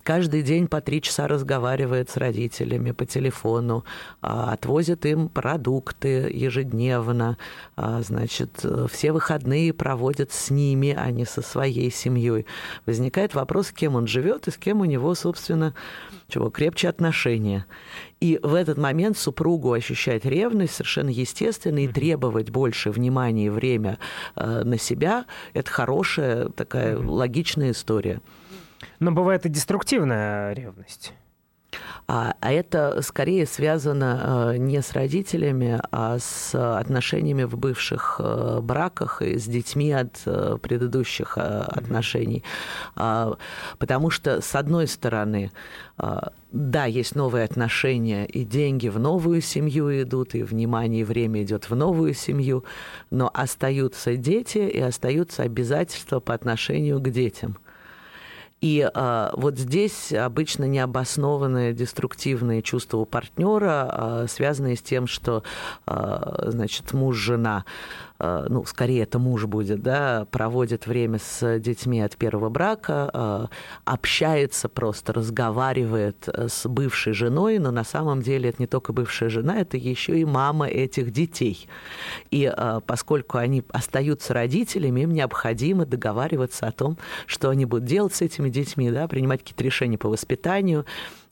каждый 0.03 0.43
день 0.43 0.68
по 0.68 0.81
три 0.81 1.01
часа 1.01 1.27
разговаривает 1.29 2.11
с 2.11 2.16
родителями 2.18 2.91
по 2.93 3.07
телефону, 3.07 3.85
отвозит 4.20 5.07
им 5.07 5.29
продукты 5.29 6.31
ежедневно, 6.31 7.39
значит, 7.77 8.64
все 8.91 9.12
выходные 9.12 9.72
проводит 9.72 10.31
с 10.31 10.51
ними, 10.51 10.95
а 10.97 11.11
не 11.11 11.25
со 11.25 11.41
своей 11.41 11.91
семьей. 11.91 12.45
Возникает 12.85 13.35
вопрос, 13.35 13.68
с 13.68 13.72
кем 13.72 13.95
он 13.95 14.07
живет 14.07 14.47
и 14.47 14.51
с 14.51 14.59
кем 14.59 14.81
у 14.81 14.85
него, 14.85 15.14
собственно, 15.14 15.75
чего 16.35 16.51
крепче 16.51 16.89
отношения. 16.89 17.64
И 18.20 18.41
в 18.43 18.55
этот 18.55 18.76
момент 18.76 19.16
супругу 19.16 19.72
ощущать 19.72 20.24
ревность 20.24 20.74
совершенно 20.74 21.11
естественно 21.11 21.78
и 21.78 21.89
требовать 21.89 22.51
больше 22.51 22.91
внимания 22.91 23.47
и 23.47 23.51
время 23.51 23.99
э, 24.35 24.62
на 24.64 24.76
себя– 24.76 25.26
это 25.55 25.70
хорошая 25.70 26.49
такая 26.49 26.99
логичная 26.99 27.70
история. 27.70 28.20
Но 28.99 29.12
бывает 29.12 29.47
и 29.47 29.49
деструктивная 29.49 30.53
ревность. 30.55 31.12
А, 32.07 32.35
а 32.41 32.53
это 32.53 33.01
скорее 33.03 33.47
связано 33.47 34.53
э, 34.53 34.57
не 34.59 34.83
с 34.83 34.93
родителями, 34.93 35.81
а 35.91 36.18
с 36.18 36.55
отношениями 36.55 37.45
в 37.45 37.57
бывших 37.57 38.16
э, 38.18 38.61
браках 38.61 39.22
и 39.22 39.39
с 39.39 39.45
детьми 39.45 39.91
от 39.91 40.20
э, 40.27 40.59
предыдущих 40.61 41.39
отношений. 41.39 42.45
А, 42.95 43.37
потому 43.79 44.11
что, 44.11 44.43
с 44.43 44.55
одной 44.55 44.87
стороны, 44.87 45.51
да, 46.51 46.85
есть 46.87 47.14
новые 47.14 47.45
отношения, 47.45 48.27
и 48.27 48.45
деньги 48.45 48.89
в 48.89 48.99
новую 48.99 49.41
семью 49.41 50.03
идут, 50.03 50.35
и 50.35 50.43
внимание 50.43 51.03
и 51.03 51.05
время 51.05 51.43
идет 51.43 51.70
в 51.70 51.77
новую 51.77 52.14
семью, 52.14 52.64
но 53.11 53.31
остаются 53.33 54.16
дети 54.16 54.59
и 54.59 54.81
остаются 54.81 55.45
обязательства 55.45 56.18
по 56.20 56.35
отношению 56.35 57.01
к 57.01 57.11
детям. 57.11 57.59
И 58.65 58.81
э, 58.81 59.31
вот 59.35 59.59
здесь 59.59 60.11
обычно 60.11 60.65
необоснованные 60.65 61.75
деструктивные 61.75 62.62
чувства 62.62 62.97
у 62.97 63.05
партнера, 63.05 64.23
э, 64.25 64.27
связанные 64.27 64.77
с 64.77 64.81
тем, 64.81 65.07
что 65.07 65.43
э, 65.87 66.45
значит, 66.49 66.95
муж-жена 66.95 67.67
Э, 68.14 68.14
ну, 68.19 68.65
скорее 68.65 69.03
это 69.03 69.19
муж 69.19 69.47
будет, 69.47 69.83
да, 69.83 70.27
проводит 70.31 70.87
время 70.87 71.19
с 71.19 71.59
детьми 71.59 72.01
от 72.01 72.17
первого 72.17 72.49
брака, 72.49 73.11
э, 73.12 73.47
общается 73.85 74.69
просто, 74.69 75.12
разговаривает 75.12 76.29
э, 76.29 76.49
с 76.49 76.69
бывшей 76.69 77.12
женой, 77.12 77.59
но 77.59 77.71
на 77.71 77.85
самом 77.85 78.23
деле 78.23 78.51
это 78.51 78.62
не 78.62 78.67
только 78.67 78.93
бывшая 78.93 79.29
жена, 79.29 79.61
это 79.61 79.77
еще 79.77 80.19
и 80.19 80.25
мама 80.25 80.67
этих 80.67 81.11
детей. 81.11 81.69
И 82.31 82.53
поскольку 82.87 83.39
они 83.39 83.65
остаются 83.69 84.35
родителями, 84.35 85.01
им 85.01 85.12
необходимо 85.12 85.87
договариваться 85.87 86.67
о 86.67 86.73
том, 86.73 86.99
что 87.27 87.51
они 87.51 87.65
будут 87.65 87.85
делать 87.85 88.15
с 88.15 88.23
этими 88.23 88.49
детьми, 88.49 88.91
да, 88.91 89.09
принимать 89.09 89.41
какие-то 89.41 89.65
решения 89.65 89.99
по 89.99 90.09
воспитанию, 90.09 90.85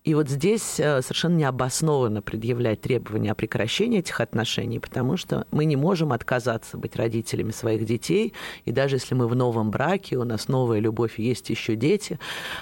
и 0.04 0.14
вот 0.14 0.28
здесь 0.28 0.80
э, 0.80 1.00
совершенно 1.00 1.36
необоснованно 1.36 2.22
предъявлять 2.22 2.80
требования 2.80 3.30
о 3.30 3.34
прекращении 3.36 4.00
этих 4.00 4.20
отношений, 4.20 4.80
потому 4.80 5.16
что 5.16 5.46
мы 5.52 5.64
не 5.64 5.76
можем 5.76 6.12
отказаться 6.12 6.76
быть 6.76 6.96
родителями 6.96 7.52
своих 7.52 7.84
детей. 7.84 8.34
И 8.64 8.72
даже 8.72 8.96
если 8.96 9.14
мы 9.14 9.28
в 9.28 9.36
новом 9.36 9.70
браке, 9.70 10.16
у 10.16 10.24
нас 10.24 10.48
новая 10.48 10.80
любовь, 10.80 11.20
есть 11.20 11.50
еще 11.50 11.76
дети, 11.76 12.18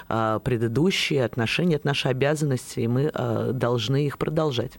а, 0.07 0.37
предыдущие 0.39 1.25
отношения– 1.25 1.75
это 1.77 1.87
наша 1.87 2.09
обязанность, 2.09 2.77
и 2.77 2.87
мы 2.87 3.09
э, 3.11 3.51
должны 3.53 4.05
их 4.05 4.19
продолжать. 4.19 4.73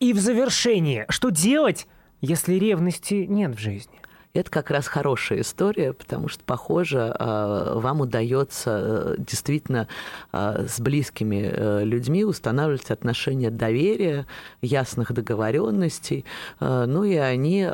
И 0.00 0.14
в 0.14 0.18
завершение, 0.18 1.04
что 1.10 1.28
делать, 1.28 1.86
если 2.22 2.54
ревности 2.54 3.26
нет 3.28 3.56
в 3.56 3.58
жизни? 3.58 4.03
Это 4.34 4.50
как 4.50 4.70
раз 4.72 4.88
хорошая 4.88 5.42
история, 5.42 5.92
потому 5.92 6.26
что, 6.26 6.42
похоже, 6.44 7.14
а, 7.16 7.78
вам 7.78 8.00
удается 8.00 8.80
э, 8.82 9.14
действительно 9.18 9.86
а, 10.32 10.66
с 10.66 10.80
близкими 10.80 11.52
э, 11.52 11.84
людьми 11.84 12.24
устанавливать 12.24 12.90
отношения 12.90 13.50
доверия, 13.50 14.26
ясных 14.60 15.12
договоренностей, 15.12 16.24
э, 16.58 16.84
ну 16.86 17.04
и 17.04 17.14
они 17.14 17.64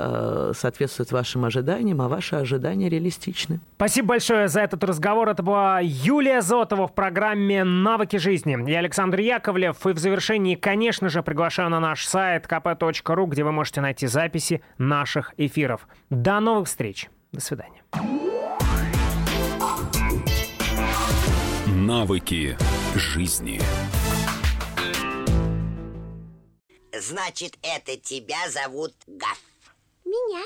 соответствуют 0.52 1.12
вашим 1.12 1.46
ожиданиям, 1.46 2.02
а 2.02 2.08
ваши 2.08 2.36
ожидания 2.36 2.90
реалистичны. 2.90 3.60
Спасибо 3.76 4.08
большое 4.08 4.48
за 4.48 4.60
этот 4.60 4.84
разговор. 4.84 5.30
Это 5.30 5.42
была 5.42 5.80
Юлия 5.80 6.42
Зотова 6.42 6.86
в 6.86 6.94
программе 6.94 7.64
«Навыки 7.64 8.16
жизни». 8.16 8.70
Я 8.70 8.80
Александр 8.80 9.20
Яковлев. 9.20 9.86
И 9.86 9.92
в 9.92 9.98
завершении, 9.98 10.54
конечно 10.54 11.08
же, 11.08 11.22
приглашаю 11.22 11.70
на 11.70 11.80
наш 11.80 12.06
сайт 12.06 12.44
kp.ru, 12.46 13.26
где 13.26 13.42
вы 13.42 13.52
можете 13.52 13.80
найти 13.80 14.06
записи 14.06 14.60
наших 14.76 15.32
эфиров. 15.38 15.88
До 16.10 16.40
новых 16.50 16.68
встреч. 16.68 17.08
До 17.32 17.40
свидания. 17.40 17.84
Навыки 21.66 22.56
жизни. 22.94 23.60
Значит, 26.92 27.56
это 27.62 27.96
тебя 27.96 28.48
зовут 28.50 28.94
Гаф. 29.06 29.40
Меня. 30.04 30.44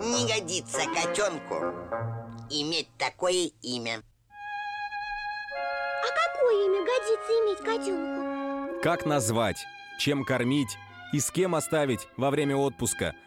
Не 0.00 0.26
годится 0.26 0.80
котенку 0.94 1.54
иметь 2.50 2.88
такое 2.96 3.50
имя. 3.62 4.02
А 6.02 6.08
какое 6.26 6.66
имя 6.66 6.80
годится 6.80 7.32
иметь 7.42 7.58
котенку? 7.58 8.82
Как 8.82 9.04
назвать, 9.06 9.66
чем 9.98 10.24
кормить 10.24 10.78
и 11.12 11.20
с 11.20 11.30
кем 11.30 11.54
оставить 11.54 12.08
во 12.16 12.30
время 12.30 12.56
отпуска– 12.56 13.14